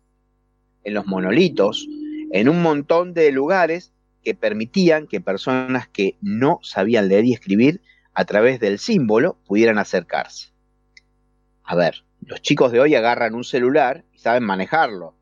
en 0.84 0.94
los 0.94 1.08
monolitos, 1.08 1.88
en 2.32 2.50
un 2.50 2.62
montón 2.62 3.14
de 3.14 3.32
lugares 3.32 3.94
que 4.28 4.36
permitían 4.36 5.08
que 5.08 5.22
personas 5.22 5.88
que 5.88 6.18
no 6.20 6.60
sabían 6.62 7.08
leer 7.08 7.24
y 7.24 7.32
escribir 7.32 7.80
a 8.14 8.26
través 8.26 8.60
del 8.60 8.78
símbolo 8.78 9.38
pudieran 9.46 9.78
acercarse. 9.78 10.50
A 11.64 11.78
ver, 11.78 12.04
los 12.20 12.42
chicos 12.42 12.74
de 12.74 12.82
hoy 12.82 12.94
agarran 12.94 13.36
un 13.36 13.46
celular 13.46 14.04
y 14.12 14.20
saben 14.20 14.44
manejarlo. 14.44 15.16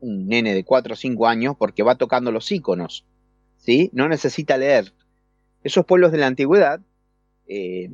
Un 0.00 0.26
nene 0.26 0.52
de 0.52 0.62
4 0.62 0.92
o 0.92 0.96
5 0.96 1.26
años 1.26 1.56
porque 1.58 1.82
va 1.82 1.94
tocando 1.94 2.32
los 2.32 2.52
iconos. 2.52 3.06
¿sí? 3.56 3.88
No 3.94 4.10
necesita 4.10 4.58
leer. 4.58 4.92
Esos 5.64 5.86
pueblos 5.86 6.12
de 6.12 6.18
la 6.18 6.26
antigüedad, 6.26 6.82
eh, 7.48 7.88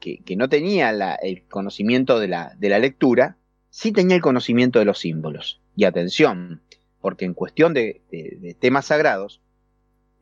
que, 0.00 0.36
no 0.36 0.48
tenía 0.48 0.90
el 1.22 1.44
conocimiento 1.46 2.18
de 2.18 2.26
la, 2.26 2.56
lectura, 2.58 3.36
sí 3.68 3.92
tenía 3.92 4.16
el 4.16 4.22
conocimiento 4.22 4.80
de 4.80 4.86
los 4.86 4.98
símbolos. 4.98 5.60
Y 5.76 5.84
atención, 5.84 6.62
porque 7.00 7.26
en 7.26 7.34
cuestión 7.34 7.74
de, 7.74 8.02
temas 8.58 8.86
sagrados, 8.86 9.40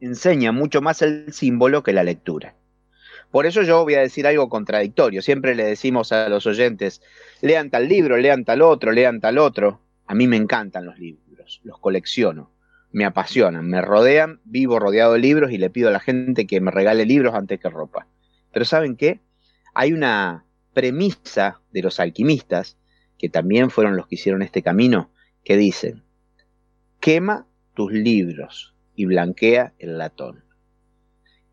enseña 0.01 0.53
mucho 0.53 0.81
más 0.81 1.03
el 1.03 1.33
símbolo 1.33 1.83
que 1.83 1.93
la 1.93 2.05
lectura. 2.05 2.55
Por 3.31 3.47
eso 3.47 3.63
yo 3.63 3.85
voy 3.85 3.95
a 3.95 4.01
decir 4.01 4.27
algo 4.27 4.49
contradictorio. 4.49 5.21
Siempre 5.21 5.55
le 5.55 5.65
decimos 5.65 6.13
a 6.13 6.29
los 6.29 6.47
oyentes, 6.47 7.03
lean 7.43 7.71
tal 7.71 7.89
libro, 7.89 8.17
lean 8.17 8.45
tal 8.45 8.63
otro, 8.63 8.93
lean 8.93 9.21
tal 9.21 9.39
otro. 9.39 9.81
A 10.07 10.15
mí 10.15 10.27
me 10.27 10.37
encantan 10.37 10.87
los 10.87 10.99
libros, 10.99 11.61
los 11.65 11.79
colecciono 11.79 12.51
me 12.91 13.05
apasionan, 13.05 13.69
me 13.69 13.83
rodean, 13.83 14.41
vivo 14.45 14.79
rodeado 14.79 15.13
de 15.13 15.19
libros 15.19 15.53
y 15.53 15.59
le 15.59 15.71
pido 15.71 15.89
a 15.89 15.93
la 15.93 16.01
gente 16.01 16.47
que 16.47 16.61
me 16.61 16.71
regale 16.71 17.05
libros 17.05 17.35
antes 17.35 17.61
que 17.61 17.69
ropa. 17.69 18.07
Pero 18.53 18.65
¿saben 18.65 18.97
qué? 18.97 19.21
Hay 19.75 19.93
una 19.93 20.45
premisa 20.73 21.61
de 21.71 21.83
los 21.83 22.01
alquimistas, 22.01 22.77
que 23.19 23.29
también 23.29 23.71
fueron 23.71 23.97
los 23.97 24.07
que 24.07 24.15
hicieron 24.15 24.43
este 24.43 24.63
camino, 24.63 25.11
que 25.45 25.57
dicen, 25.57 26.05
quema 27.01 27.47
tus 27.75 27.93
libros 27.93 28.75
y 28.99 29.05
blanquea 29.05 29.75
el 29.79 29.97
latón. 29.97 30.43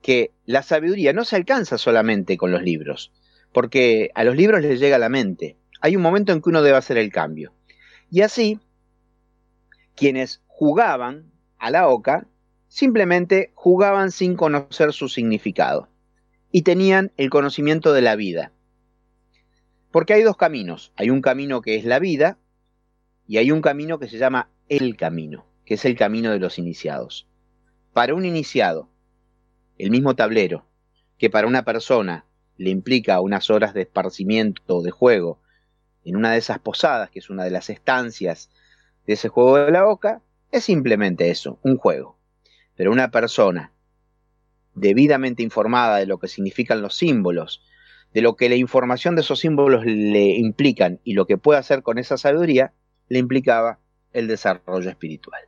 Que 0.01 0.31
la 0.47 0.63
sabiduría 0.63 1.13
no 1.13 1.23
se 1.25 1.35
alcanza 1.35 1.77
solamente 1.77 2.37
con 2.37 2.51
los 2.51 2.63
libros, 2.63 3.13
porque 3.53 4.09
a 4.15 4.23
los 4.23 4.35
libros 4.35 4.63
les 4.63 4.79
llega 4.79 4.97
la 4.97 5.09
mente. 5.09 5.55
Hay 5.79 5.95
un 5.95 6.01
momento 6.01 6.33
en 6.33 6.41
que 6.41 6.49
uno 6.49 6.63
debe 6.63 6.77
hacer 6.77 6.97
el 6.97 7.11
cambio. 7.11 7.53
Y 8.09 8.21
así, 8.21 8.59
quienes 9.95 10.41
jugaban 10.47 11.31
a 11.59 11.69
la 11.69 11.87
oca, 11.87 12.27
simplemente 12.67 13.51
jugaban 13.53 14.09
sin 14.09 14.35
conocer 14.35 14.91
su 14.91 15.07
significado 15.07 15.87
y 16.51 16.63
tenían 16.63 17.11
el 17.15 17.29
conocimiento 17.29 17.93
de 17.93 18.01
la 18.01 18.15
vida. 18.15 18.53
Porque 19.91 20.13
hay 20.13 20.23
dos 20.23 20.35
caminos, 20.35 20.93
hay 20.95 21.11
un 21.11 21.21
camino 21.21 21.61
que 21.61 21.75
es 21.75 21.85
la 21.85 21.99
vida 21.99 22.39
y 23.27 23.37
hay 23.37 23.51
un 23.51 23.61
camino 23.61 23.99
que 23.99 24.07
se 24.07 24.17
llama 24.17 24.49
el 24.67 24.97
camino, 24.97 25.45
que 25.63 25.75
es 25.75 25.85
el 25.85 25.95
camino 25.95 26.31
de 26.31 26.39
los 26.39 26.57
iniciados. 26.57 27.27
Para 27.95 28.13
un 28.13 28.25
iniciado, 28.25 28.89
el 29.77 29.89
mismo 29.89 30.17
tablero, 30.17 30.65
que 31.17 31.29
para 31.29 31.47
una 31.47 31.63
persona 31.63 32.25
le 32.57 32.69
implica 32.69 33.21
unas 33.21 33.49
horas 33.49 33.73
de 33.73 33.83
esparcimiento, 33.83 34.81
de 34.81 34.91
juego, 34.91 35.39
en 36.03 36.17
una 36.17 36.33
de 36.33 36.39
esas 36.39 36.59
posadas, 36.59 37.09
que 37.09 37.19
es 37.19 37.29
una 37.29 37.45
de 37.45 37.51
las 37.51 37.69
estancias 37.69 38.49
de 39.07 39.13
ese 39.13 39.29
juego 39.29 39.55
de 39.55 39.71
la 39.71 39.87
oca, 39.87 40.21
es 40.51 40.65
simplemente 40.65 41.29
eso, 41.29 41.57
un 41.61 41.77
juego. 41.77 42.17
Pero 42.75 42.91
una 42.91 43.11
persona 43.11 43.71
debidamente 44.73 45.41
informada 45.41 45.95
de 45.95 46.05
lo 46.05 46.19
que 46.19 46.27
significan 46.27 46.81
los 46.81 46.97
símbolos, 46.97 47.63
de 48.13 48.21
lo 48.21 48.35
que 48.35 48.49
la 48.49 48.55
información 48.55 49.15
de 49.15 49.21
esos 49.21 49.39
símbolos 49.39 49.85
le 49.85 50.35
implican 50.35 50.99
y 51.05 51.13
lo 51.13 51.25
que 51.25 51.37
puede 51.37 51.59
hacer 51.59 51.81
con 51.81 51.97
esa 51.97 52.17
sabiduría, 52.17 52.73
le 53.07 53.19
implicaba 53.19 53.79
el 54.11 54.27
desarrollo 54.27 54.89
espiritual. 54.89 55.43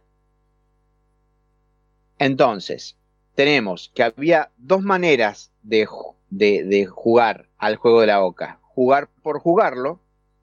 Entonces, 2.20 2.98
tenemos 3.36 3.92
que 3.94 4.04
había 4.04 4.52
dos 4.58 4.82
maneras 4.82 5.52
de, 5.62 5.88
de, 6.30 6.86
jugar 6.88 7.50
al 7.58 7.76
juego 7.76 8.02
de 8.02 8.08
la 8.08 8.24
oca. 8.24 8.60
Jugar 8.64 9.10
por 9.22 9.40
jugarlo, 9.40 10.02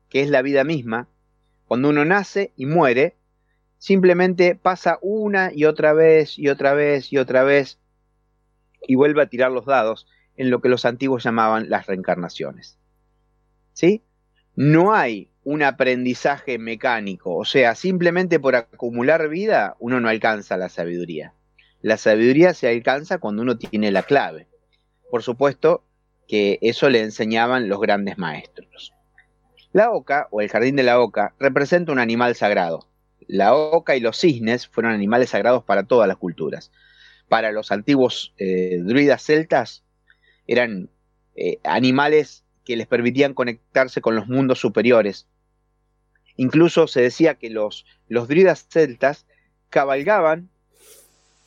que 0.08 0.20
es 0.20 0.30
la 0.30 0.42
vida 0.42 0.62
misma. 0.62 1.08
Cuando 1.66 1.88
uno 1.88 2.04
nace 2.04 2.52
y 2.56 2.66
muere, 2.66 3.16
simplemente 3.78 4.54
pasa 4.54 4.98
una 5.02 5.52
y 5.52 5.64
otra 5.64 5.92
vez 5.92 6.38
y 6.38 6.48
otra 6.48 6.74
vez 6.74 7.12
y 7.12 7.18
otra 7.18 7.42
vez 7.42 7.78
y 8.86 8.94
vuelve 8.94 9.22
a 9.22 9.28
tirar 9.28 9.50
los 9.50 9.66
dados 9.66 10.06
en 10.36 10.50
lo 10.50 10.60
que 10.60 10.68
los 10.68 10.84
antiguos 10.84 11.24
llamaban 11.24 11.70
las 11.70 11.86
reencarnaciones. 11.86 12.78
¿Sí? 13.72 14.04
No 14.54 14.94
hay 14.94 15.30
un 15.42 15.62
aprendizaje 15.62 16.58
mecánico, 16.58 17.34
o 17.34 17.44
sea, 17.44 17.74
simplemente 17.74 18.38
por 18.38 18.54
acumular 18.54 19.28
vida 19.28 19.76
uno 19.80 20.00
no 20.00 20.08
alcanza 20.08 20.56
la 20.56 20.68
sabiduría. 20.68 21.34
La 21.84 21.98
sabiduría 21.98 22.54
se 22.54 22.66
alcanza 22.66 23.18
cuando 23.18 23.42
uno 23.42 23.58
tiene 23.58 23.92
la 23.92 24.04
clave. 24.04 24.48
Por 25.10 25.22
supuesto 25.22 25.84
que 26.26 26.58
eso 26.62 26.88
le 26.88 27.02
enseñaban 27.02 27.68
los 27.68 27.78
grandes 27.78 28.16
maestros. 28.16 28.94
La 29.70 29.90
oca, 29.90 30.26
o 30.30 30.40
el 30.40 30.48
jardín 30.48 30.76
de 30.76 30.82
la 30.82 30.98
oca, 30.98 31.34
representa 31.38 31.92
un 31.92 31.98
animal 31.98 32.36
sagrado. 32.36 32.88
La 33.28 33.54
oca 33.54 33.96
y 33.96 34.00
los 34.00 34.16
cisnes 34.16 34.66
fueron 34.66 34.92
animales 34.92 35.28
sagrados 35.28 35.62
para 35.62 35.82
todas 35.82 36.08
las 36.08 36.16
culturas. 36.16 36.72
Para 37.28 37.52
los 37.52 37.70
antiguos 37.70 38.32
eh, 38.38 38.78
druidas 38.82 39.22
celtas 39.22 39.84
eran 40.46 40.88
eh, 41.36 41.58
animales 41.64 42.46
que 42.64 42.76
les 42.76 42.86
permitían 42.86 43.34
conectarse 43.34 44.00
con 44.00 44.16
los 44.16 44.26
mundos 44.26 44.58
superiores. 44.58 45.26
Incluso 46.36 46.86
se 46.86 47.02
decía 47.02 47.34
que 47.34 47.50
los, 47.50 47.84
los 48.08 48.26
druidas 48.26 48.68
celtas 48.70 49.26
cabalgaban 49.68 50.48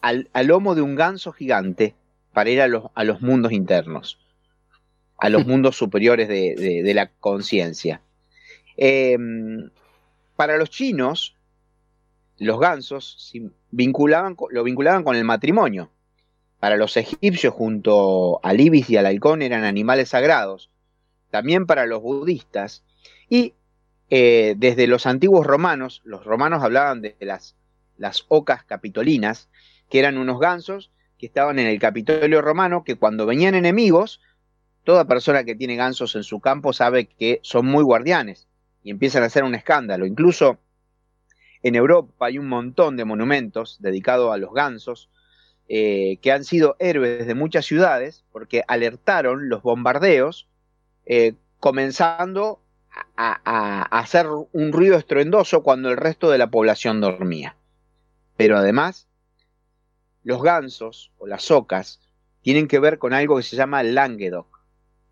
al, 0.08 0.48
lomo 0.48 0.76
de 0.76 0.82
un 0.82 0.96
ganso 0.96 1.34
gigante 1.34 1.96
para 2.34 2.50
ir 2.50 2.62
a 2.62 2.68
los, 2.68 2.86
a 2.96 3.04
los 3.04 3.22
mundos 3.22 3.52
internos, 3.52 4.20
a 5.18 5.30
los 5.30 5.46
mundos 5.48 5.76
superiores 5.76 6.28
de, 6.28 6.94
la 6.94 7.08
conciencia. 7.08 8.02
Em, 8.78 9.70
para 10.36 10.58
los 10.58 10.70
chinos, 10.70 11.36
los 12.38 12.60
gansos 12.60 13.34
vinculaban, 13.72 14.38
lo 14.52 14.64
vinculaban 14.64 15.04
con 15.04 15.16
el 15.16 15.24
matrimonio. 15.24 15.92
Para 16.60 16.78
los 16.78 16.98
egipcios, 16.98 17.54
junto 17.54 18.40
al 18.44 18.60
ibis 18.62 18.90
y 18.90 18.98
al 18.98 19.06
halcón, 19.06 19.42
eran 19.42 19.64
animales 19.64 20.10
sagrados. 20.10 20.72
También 21.30 21.66
para 21.66 21.86
los 21.86 22.02
budistas. 22.02 22.84
Y 23.30 23.54
eh, 24.10 24.56
desde 24.58 24.88
los 24.88 25.06
antiguos 25.06 25.46
romanos, 25.46 26.02
los 26.04 26.24
romanos 26.24 26.64
hablaban 26.64 27.02
de 27.02 27.16
las, 27.20 27.56
las 27.98 28.26
ocas 28.30 28.64
capitolinas, 28.64 29.50
que 29.90 30.00
eran 30.00 30.18
unos 30.18 30.40
gansos 30.40 30.92
que 31.18 31.26
estaban 31.26 31.60
en 31.60 31.68
el 31.68 31.80
Capitolio 31.80 32.42
romano, 32.42 32.84
que 32.84 32.96
cuando 32.96 33.26
venían 33.26 33.56
enemigos, 33.56 34.22
toda 34.84 35.06
persona 35.06 35.44
que 35.44 35.56
tiene 35.56 35.76
gansos 35.76 36.16
en 36.16 36.24
su 36.24 36.40
campo 36.40 36.74
sabe 36.74 37.08
que 37.08 37.40
son 37.44 37.66
muy 37.66 37.84
guardianes 37.84 38.48
y 38.84 38.92
empiezan 38.92 39.24
a 39.24 39.26
hacer 39.26 39.44
un 39.44 39.56
escándalo. 39.56 40.06
Incluso 40.06 40.60
en 41.64 41.76
Europa 41.76 42.28
hay 42.28 42.38
un 42.38 42.48
montón 42.48 42.96
de 42.96 43.06
monumentos 43.06 43.78
dedicados 43.82 44.34
a 44.34 44.38
los 44.38 44.54
gansos 44.54 45.10
eh, 45.68 46.18
que 46.22 46.32
han 46.32 46.46
sido 46.46 46.78
héroes 46.80 47.28
de 47.28 47.36
muchas 47.36 47.66
ciudades 47.66 48.24
porque 48.32 48.64
alertaron 48.68 49.50
los 49.50 49.62
bombardeos, 49.64 50.48
eh, 51.06 51.34
comenzando 51.60 52.62
a 53.16 53.82
hacer 54.00 54.26
un 54.54 54.72
ruido 54.72 54.98
estruendoso 54.98 55.62
cuando 55.62 55.90
el 55.90 55.98
resto 55.98 56.32
de 56.32 56.38
la 56.38 56.50
población 56.50 57.02
dormía. 57.02 57.56
Pero 58.38 58.58
además 58.58 59.08
los 60.28 60.44
gansos 60.44 61.14
o 61.20 61.26
las 61.26 61.50
ocas 61.52 62.02
tienen 62.42 62.68
que 62.68 62.80
ver 62.80 62.98
con 62.98 63.14
algo 63.14 63.38
que 63.38 63.44
se 63.44 63.56
llama 63.56 63.82
Languedoc. 63.82 64.60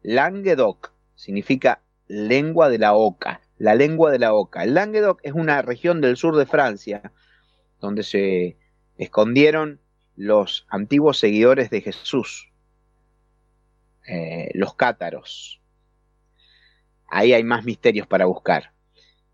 Languedoc 0.01 0.91
significa 1.15 1.81
lengua 2.05 2.67
de 2.67 2.79
la 2.79 2.95
oca, 2.95 3.39
la 3.57 3.75
lengua 3.75 4.11
de 4.11 4.19
la 4.19 4.33
oca. 4.33 4.65
El 4.65 4.73
Languedoc 4.73 5.21
es 5.23 5.31
una 5.31 5.61
región 5.61 6.01
del 6.01 6.17
sur 6.17 6.35
de 6.35 6.45
Francia 6.45 7.13
donde 7.79 8.03
se 8.03 8.57
escondieron 8.97 9.79
los 10.17 10.67
antiguos 10.67 11.17
seguidores 11.17 11.69
de 11.69 11.79
Jesús, 11.79 12.51
eh, 14.05 14.49
los 14.53 14.75
cátaros. 14.75 15.61
Ahí 17.07 17.31
hay 17.31 17.45
más 17.45 17.63
misterios 17.63 18.05
para 18.05 18.25
buscar. 18.25 18.73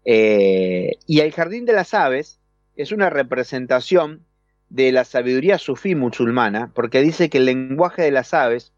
Eh, 0.06 1.00
y 1.08 1.22
el 1.22 1.32
Jardín 1.32 1.66
de 1.66 1.74
las 1.74 1.96
Aves 1.96 2.40
es 2.76 2.92
una 2.92 3.10
representación 3.10 4.28
de 4.72 4.94
la 4.94 5.04
sabiduría 5.04 5.58
sufí 5.58 5.96
musulmana, 5.96 6.72
porque 6.74 7.02
dice 7.02 7.30
que 7.30 7.40
el 7.40 7.46
lenguaje 7.46 8.04
de 8.04 8.12
las 8.12 8.34
aves, 8.34 8.72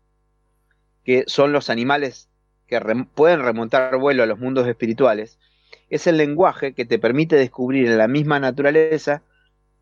que 1.04 1.24
son 1.28 1.54
los 1.54 1.70
animales 1.70 2.30
que 2.66 2.82
pueden 3.14 3.44
remontar 3.44 3.96
vuelo 3.98 4.24
a 4.24 4.26
los 4.26 4.40
mundos 4.40 4.68
espirituales, 4.68 5.38
es 5.92 6.08
el 6.08 6.18
lenguaje 6.18 6.74
que 6.74 6.86
te 6.86 6.98
permite 6.98 7.36
descubrir 7.36 7.86
en 7.86 8.00
la 8.00 8.08
misma 8.08 8.40
naturaleza 8.40 9.22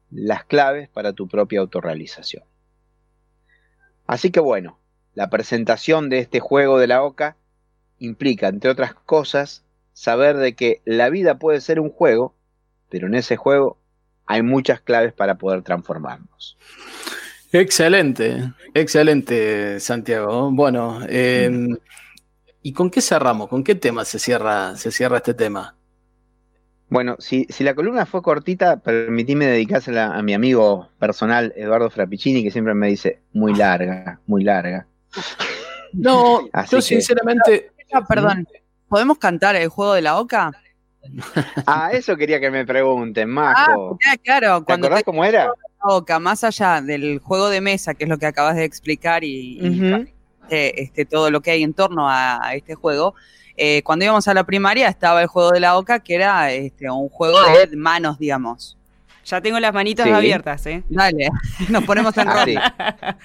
las 0.09 0.43
claves 0.43 0.89
para 0.89 1.13
tu 1.13 1.29
propia 1.29 1.61
autorrealización. 1.61 2.43
Así 4.05 4.31
que 4.31 4.41
bueno, 4.41 4.77
la 5.13 5.29
presentación 5.29 6.09
de 6.09 6.19
este 6.19 6.41
juego 6.41 6.77
de 6.77 6.87
la 6.87 7.03
oca 7.03 7.37
implica, 7.99 8.49
entre 8.49 8.69
otras 8.69 8.93
cosas, 8.93 9.63
saber 9.93 10.35
de 10.35 10.55
que 10.55 10.81
la 10.83 11.09
vida 11.09 11.39
puede 11.39 11.61
ser 11.61 11.79
un 11.79 11.89
juego, 11.89 12.35
pero 12.89 13.07
en 13.07 13.15
ese 13.15 13.37
juego 13.37 13.77
hay 14.31 14.41
muchas 14.43 14.79
claves 14.79 15.11
para 15.11 15.35
poder 15.35 15.61
transformarnos. 15.61 16.57
Excelente, 17.51 18.53
excelente, 18.73 19.79
Santiago. 19.81 20.49
Bueno, 20.51 21.01
em, 21.09 21.77
¿y 22.61 22.71
con 22.71 22.89
qué 22.89 23.01
cerramos? 23.01 23.49
¿Con 23.49 23.61
qué 23.61 23.75
tema 23.75 24.05
se 24.05 24.19
cierra, 24.19 24.77
se 24.77 24.89
cierra 24.89 25.17
este 25.17 25.33
tema? 25.33 25.75
Bueno, 26.87 27.17
si, 27.19 27.45
la 27.59 27.75
columna 27.75 28.05
fue 28.05 28.21
cortita, 28.21 28.77
permitíme 28.77 29.47
dedicársela 29.47 30.15
a 30.15 30.21
mi 30.21 30.33
amigo 30.33 30.89
personal, 30.97 31.53
Eduardo 31.57 31.89
Frappicini, 31.89 32.41
que 32.41 32.51
siempre 32.51 32.73
me 32.73 32.87
dice, 32.87 33.19
muy 33.33 33.53
larga, 33.53 34.21
muy 34.27 34.45
larga. 34.45 34.87
No, 35.91 36.47
yo 36.71 36.81
sinceramente... 36.81 37.71
Ah, 37.91 38.05
perdón, 38.07 38.47
¿podemos 38.87 39.17
cantar 39.17 39.57
el 39.57 39.67
juego 39.67 39.93
de 39.93 40.01
la 40.01 40.17
oca? 40.17 40.51
Ah, 41.65 41.89
eso 41.91 42.15
quería 42.15 42.39
que 42.39 42.51
me 42.51 42.65
pregunten, 42.65 43.29
Majo. 43.29 43.97
Ah, 44.07 44.17
claro. 44.23 44.63
¿Te 44.63 44.73
acordás 44.73 45.03
cómo 45.03 45.25
era? 45.25 45.51
Oca, 45.83 46.19
más 46.19 46.43
allá 46.43 46.81
del 46.81 47.19
juego 47.19 47.49
de 47.49 47.61
mesa, 47.61 47.93
que 47.93 48.03
es 48.03 48.09
lo 48.09 48.17
que 48.17 48.27
acabas 48.27 48.55
de 48.55 48.65
explicar, 48.65 49.23
y, 49.23 50.07
este, 50.49 51.05
todo 51.05 51.31
lo 51.31 51.41
que 51.41 51.51
hay 51.51 51.63
en 51.63 51.73
torno 51.73 52.07
a, 52.09 52.53
este 52.53 52.75
juego, 52.75 53.15
eh, 53.57 53.81
cuando 53.83 54.05
íbamos 54.05 54.27
a 54.27 54.33
la 54.33 54.43
primaria 54.43 54.87
estaba 54.87 55.21
el 55.21 55.27
juego 55.27 55.51
de 55.51 55.59
la 55.59 55.77
Oca, 55.77 55.99
que 55.99 56.15
era 56.15 56.51
este, 56.51 56.89
un 56.89 57.09
juego 57.09 57.37
de 57.43 57.75
manos, 57.75 58.19
digamos. 58.19 58.77
Ya 59.25 59.41
tengo 59.41 59.59
las 59.59 59.73
manitas 59.73 60.07
abiertas, 60.07 60.65
¿eh? 60.65 60.83
Dale, 60.89 61.29
nos 61.69 61.83
ponemos 61.83 62.17
en 62.17 62.27
ah, 62.27 63.17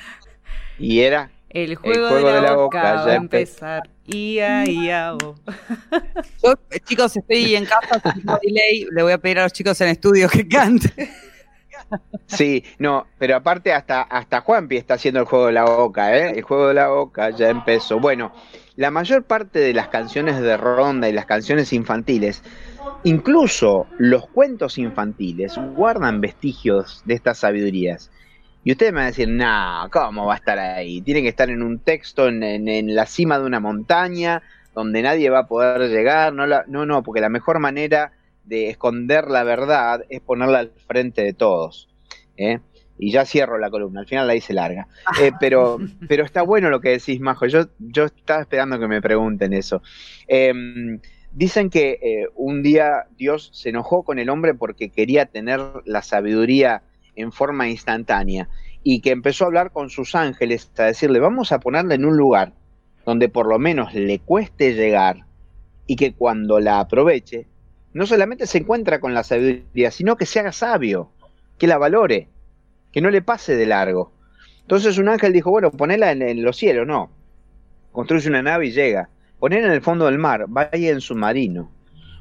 Y 0.78 1.00
era 1.00 1.30
el 1.50 1.74
juego, 1.76 2.14
de, 2.14 2.40
la 2.40 2.54
boca, 2.54 2.82
va 2.82 3.06
a 3.06 3.14
empezar. 3.14 3.82
Ia, 4.06 4.64
ia, 4.64 5.14
oh. 5.14 5.34
Yo, 6.42 6.54
chicos, 6.84 7.16
estoy 7.16 7.56
en 7.56 7.64
casa, 7.64 8.00
delay, 8.42 8.86
le 8.92 9.02
voy 9.02 9.12
a 9.12 9.18
pedir 9.18 9.40
a 9.40 9.44
los 9.44 9.52
chicos 9.52 9.80
en 9.80 9.88
estudio 9.88 10.28
que 10.28 10.46
canten. 10.46 10.92
Sí, 12.26 12.64
no, 12.78 13.06
pero 13.18 13.36
aparte 13.36 13.72
hasta, 13.72 14.02
hasta 14.02 14.40
Juanpi 14.40 14.76
está 14.76 14.94
haciendo 14.94 15.20
el 15.20 15.26
juego 15.26 15.46
de 15.46 15.52
la 15.52 15.64
boca, 15.64 16.16
¿eh? 16.16 16.32
El 16.36 16.42
juego 16.42 16.68
de 16.68 16.74
la 16.74 16.88
boca 16.88 17.30
ya 17.30 17.48
empezó. 17.48 18.00
Bueno, 18.00 18.32
la 18.76 18.90
mayor 18.90 19.24
parte 19.24 19.58
de 19.58 19.72
las 19.72 19.88
canciones 19.88 20.40
de 20.40 20.56
ronda 20.56 21.08
y 21.08 21.12
las 21.12 21.26
canciones 21.26 21.72
infantiles, 21.72 22.42
incluso 23.04 23.86
los 23.98 24.28
cuentos 24.28 24.78
infantiles, 24.78 25.56
guardan 25.74 26.20
vestigios 26.20 27.02
de 27.04 27.14
estas 27.14 27.38
sabidurías. 27.38 28.10
Y 28.66 28.72
ustedes 28.72 28.92
me 28.92 28.96
van 28.96 29.04
a 29.04 29.10
decir, 29.10 29.28
no, 29.28 29.88
¿cómo 29.92 30.26
va 30.26 30.34
a 30.34 30.38
estar 30.38 30.58
ahí? 30.58 31.00
Tiene 31.00 31.22
que 31.22 31.28
estar 31.28 31.48
en 31.50 31.62
un 31.62 31.78
texto 31.78 32.26
en, 32.26 32.96
la 32.96 33.06
cima 33.06 33.38
de 33.38 33.44
una 33.44 33.60
montaña 33.60 34.42
donde 34.74 35.02
nadie 35.02 35.30
va 35.30 35.38
a 35.38 35.46
poder 35.46 35.88
llegar. 35.88 36.32
No, 36.32 36.48
no, 36.48 36.84
no, 36.84 37.02
porque 37.04 37.20
la 37.20 37.28
mejor 37.28 37.60
manera 37.60 38.10
de 38.42 38.68
esconder 38.68 39.28
la 39.28 39.44
verdad 39.44 40.04
es 40.08 40.20
ponerla 40.20 40.58
al 40.58 40.72
frente 40.88 41.22
de 41.22 41.32
todos. 41.32 41.88
¿eh? 42.36 42.58
y 42.98 43.12
ya 43.12 43.24
cierro 43.24 43.56
la 43.56 43.70
columna, 43.70 44.00
al 44.00 44.08
final 44.08 44.26
la 44.26 44.34
hice 44.34 44.52
larga. 44.52 44.88
Eh, 45.20 45.30
pero, 45.38 45.78
pero 46.08 46.24
está 46.24 46.42
bueno 46.42 46.68
lo 46.68 46.80
que 46.80 46.88
decís, 46.88 47.20
Majo. 47.20 47.46
Yo, 47.46 47.68
yo 47.78 48.06
estaba 48.06 48.40
esperando 48.40 48.80
que 48.80 48.88
me 48.88 49.00
pregunten 49.00 49.52
eso. 49.52 49.80
Em, 50.26 50.98
dicen 51.30 51.70
que 51.70 52.00
eh, 52.02 52.26
un 52.34 52.64
día 52.64 53.06
Dios 53.16 53.48
se 53.52 53.68
enojó 53.68 54.02
con 54.02 54.18
el 54.18 54.28
hombre 54.28 54.54
porque 54.54 54.88
quería 54.88 55.26
tener 55.26 55.60
la 55.84 56.02
sabiduría 56.02 56.82
en 57.16 57.32
forma 57.32 57.68
instantánea 57.68 58.48
y 58.82 59.00
que 59.00 59.10
empezó 59.10 59.44
a 59.44 59.46
hablar 59.48 59.72
con 59.72 59.90
sus 59.90 60.14
ángeles 60.14 60.70
a 60.78 60.84
decirle, 60.84 61.18
vamos 61.18 61.50
a 61.50 61.58
ponerla 61.58 61.94
en 61.94 62.04
un 62.04 62.16
lugar 62.16 62.52
donde 63.04 63.28
por 63.28 63.46
lo 63.46 63.58
menos 63.58 63.94
le 63.94 64.20
cueste 64.20 64.74
llegar 64.74 65.26
y 65.86 65.96
que 65.96 66.12
cuando 66.14 66.60
la 66.60 66.80
aproveche, 66.80 67.46
no 67.92 68.06
solamente 68.06 68.46
se 68.46 68.58
encuentra 68.58 69.00
con 69.00 69.14
la 69.14 69.24
sabiduría, 69.24 69.90
sino 69.90 70.16
que 70.16 70.26
se 70.26 70.40
haga 70.40 70.52
sabio, 70.52 71.10
que 71.58 71.66
la 71.66 71.78
valore 71.78 72.28
que 72.96 73.02
no 73.02 73.10
le 73.10 73.20
pase 73.20 73.56
de 73.56 73.66
largo. 73.66 74.10
Entonces 74.62 74.96
un 74.96 75.10
ángel 75.10 75.34
dijo, 75.34 75.50
bueno, 75.50 75.70
ponela 75.70 76.12
en, 76.12 76.42
los 76.42 76.56
cielos, 76.56 76.86
no. 76.86 77.10
Construye 77.92 78.30
una 78.30 78.40
nave 78.40 78.68
y 78.68 78.72
llega. 78.72 79.10
Ponela 79.38 79.66
en 79.66 79.74
el 79.74 79.82
fondo 79.82 80.06
del 80.06 80.16
mar, 80.16 80.46
vaya 80.48 80.90
en 80.90 81.02
submarino. 81.02 81.70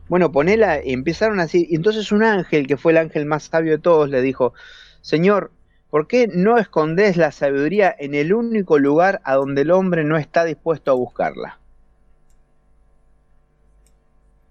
Bueno, 0.10 0.34
ponela, 0.34 0.84
y 0.84 0.92
empezaron 0.92 1.40
así. 1.40 1.66
Y 1.70 1.78
entonces 1.78 2.12
un 2.12 2.24
ángel, 2.24 2.68
que 2.68 2.76
fue 2.76 2.92
el 2.92 2.98
ángel 2.98 3.26
más 3.26 3.44
sabio 3.44 3.72
de 3.72 3.78
todos, 3.78 4.10
le 4.10 4.22
dijo, 4.22 4.54
Señor, 5.06 5.52
¿por 5.92 6.08
qué 6.08 6.28
no 6.28 6.58
escondes 6.58 7.16
la 7.16 7.32
sabiduría 7.32 7.96
en 7.96 8.16
el 8.16 8.34
único 8.34 8.80
lugar 8.80 9.22
a 9.24 9.36
donde 9.36 9.62
el 9.62 9.70
hombre 9.70 10.04
no 10.04 10.18
está 10.18 10.44
dispuesto 10.46 10.90
a 10.90 10.96
buscarla? 10.96 11.60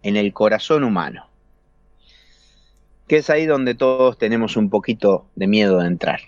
En 0.05 0.17
el 0.17 0.33
corazón 0.33 0.85
humano 0.85 1.27
que 3.09 3.17
es 3.17 3.31
ahí 3.31 3.47
donde 3.47 3.75
todos 3.75 4.17
tenemos 4.17 4.57
un 4.57 4.71
poquito 4.71 5.27
de 5.35 5.49
miedo 5.49 5.81
de 5.81 5.89
entrar. 5.89 6.21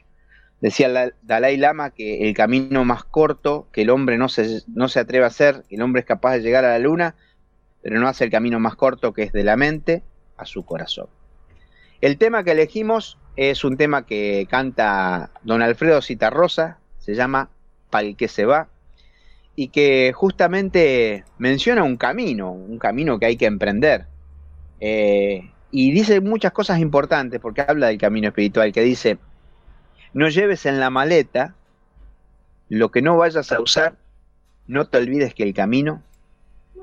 Decía 0.60 1.12
Dalai 1.22 1.56
Lama 1.56 1.90
que 1.90 2.28
el 2.28 2.34
camino 2.34 2.84
más 2.84 3.04
corto 3.04 3.68
que 3.70 3.82
el 3.82 3.90
hombre 3.90 4.18
no 4.18 4.28
se, 4.28 4.62
no 4.66 4.88
se 4.88 4.98
atreve 4.98 5.24
a 5.24 5.28
hacer, 5.28 5.62
el 5.70 5.82
hombre 5.82 6.00
es 6.00 6.06
capaz 6.06 6.32
de 6.32 6.40
llegar 6.40 6.64
a 6.64 6.70
la 6.70 6.80
luna, 6.80 7.14
pero 7.80 8.00
no 8.00 8.08
hace 8.08 8.24
el 8.24 8.32
camino 8.32 8.58
más 8.58 8.74
corto 8.74 9.12
que 9.12 9.22
es 9.22 9.32
de 9.32 9.44
la 9.44 9.56
mente 9.56 10.02
a 10.36 10.46
su 10.46 10.64
corazón. 10.64 11.06
El 12.00 12.18
tema 12.18 12.42
que 12.42 12.50
elegimos 12.50 13.18
es 13.36 13.64
un 13.64 13.76
tema 13.76 14.06
que 14.06 14.46
canta 14.50 15.30
don 15.42 15.62
Alfredo 15.62 16.02
Citarrosa, 16.02 16.78
se 16.98 17.14
llama 17.14 17.50
Pal 17.90 18.16
que 18.16 18.28
se 18.28 18.46
va, 18.46 18.68
y 19.54 19.68
que 19.68 20.12
justamente 20.14 21.24
menciona 21.38 21.82
un 21.82 21.96
camino, 21.96 22.52
un 22.52 22.78
camino 22.78 23.18
que 23.18 23.26
hay 23.26 23.36
que 23.36 23.46
emprender. 23.46 24.06
Eh, 24.80 25.50
y 25.70 25.92
dice 25.92 26.20
muchas 26.20 26.52
cosas 26.52 26.78
importantes 26.78 27.40
porque 27.40 27.62
habla 27.62 27.88
del 27.88 27.98
camino 27.98 28.28
espiritual, 28.28 28.72
que 28.72 28.82
dice, 28.82 29.18
no 30.12 30.28
lleves 30.28 30.66
en 30.66 30.80
la 30.80 30.90
maleta 30.90 31.54
lo 32.68 32.90
que 32.90 33.02
no 33.02 33.16
vayas 33.16 33.52
a 33.52 33.60
usar, 33.60 33.96
no 34.66 34.86
te 34.86 34.98
olvides 34.98 35.34
que 35.34 35.44
el 35.44 35.54
camino 35.54 36.02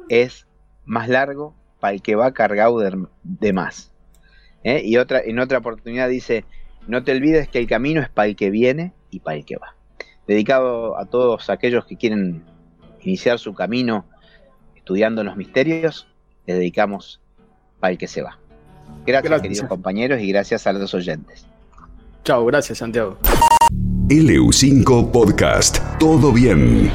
es 0.09 0.47
más 0.85 1.09
largo 1.09 1.55
para 1.79 1.93
el 1.93 2.01
que 2.01 2.15
va 2.15 2.33
cargado 2.33 2.79
de, 2.79 3.53
más. 3.53 3.92
¿Eh? 4.63 4.81
Y 4.83 4.97
otra, 4.97 5.21
en 5.23 5.39
otra 5.39 5.59
oportunidad 5.59 6.09
dice, 6.09 6.45
no 6.87 7.03
te 7.03 7.11
olvides 7.11 7.47
que 7.47 7.59
el 7.59 7.67
camino 7.67 8.01
es 8.01 8.09
para 8.09 8.27
el 8.27 8.35
que 8.35 8.49
viene 8.49 8.93
y 9.09 9.19
para 9.19 9.37
el 9.37 9.45
que 9.45 9.57
va. 9.57 9.75
Dedicado 10.27 10.97
a 10.97 11.05
todos 11.05 11.49
aquellos 11.49 11.85
que 11.85 11.97
quieren 11.97 12.43
iniciar 13.01 13.39
su 13.39 13.53
camino 13.53 14.05
estudiando 14.75 15.23
los 15.23 15.35
misterios, 15.35 16.07
le 16.45 16.55
dedicamos 16.55 17.21
para 17.79 17.91
el 17.91 17.97
que 17.97 18.07
se 18.07 18.21
va. 18.21 18.39
Gracias, 19.05 19.41
queridos 19.41 19.67
compañeros, 19.67 20.21
y 20.21 20.27
gracias 20.27 20.67
a 20.67 20.73
los 20.73 20.93
oyentes. 20.93 21.45
Chao, 22.23 22.45
gracias, 22.45 22.77
Santiago. 22.77 23.17
LU5 24.09 25.11
Podcast. 25.11 25.79
Todo 25.99 26.31
bien. 26.31 26.91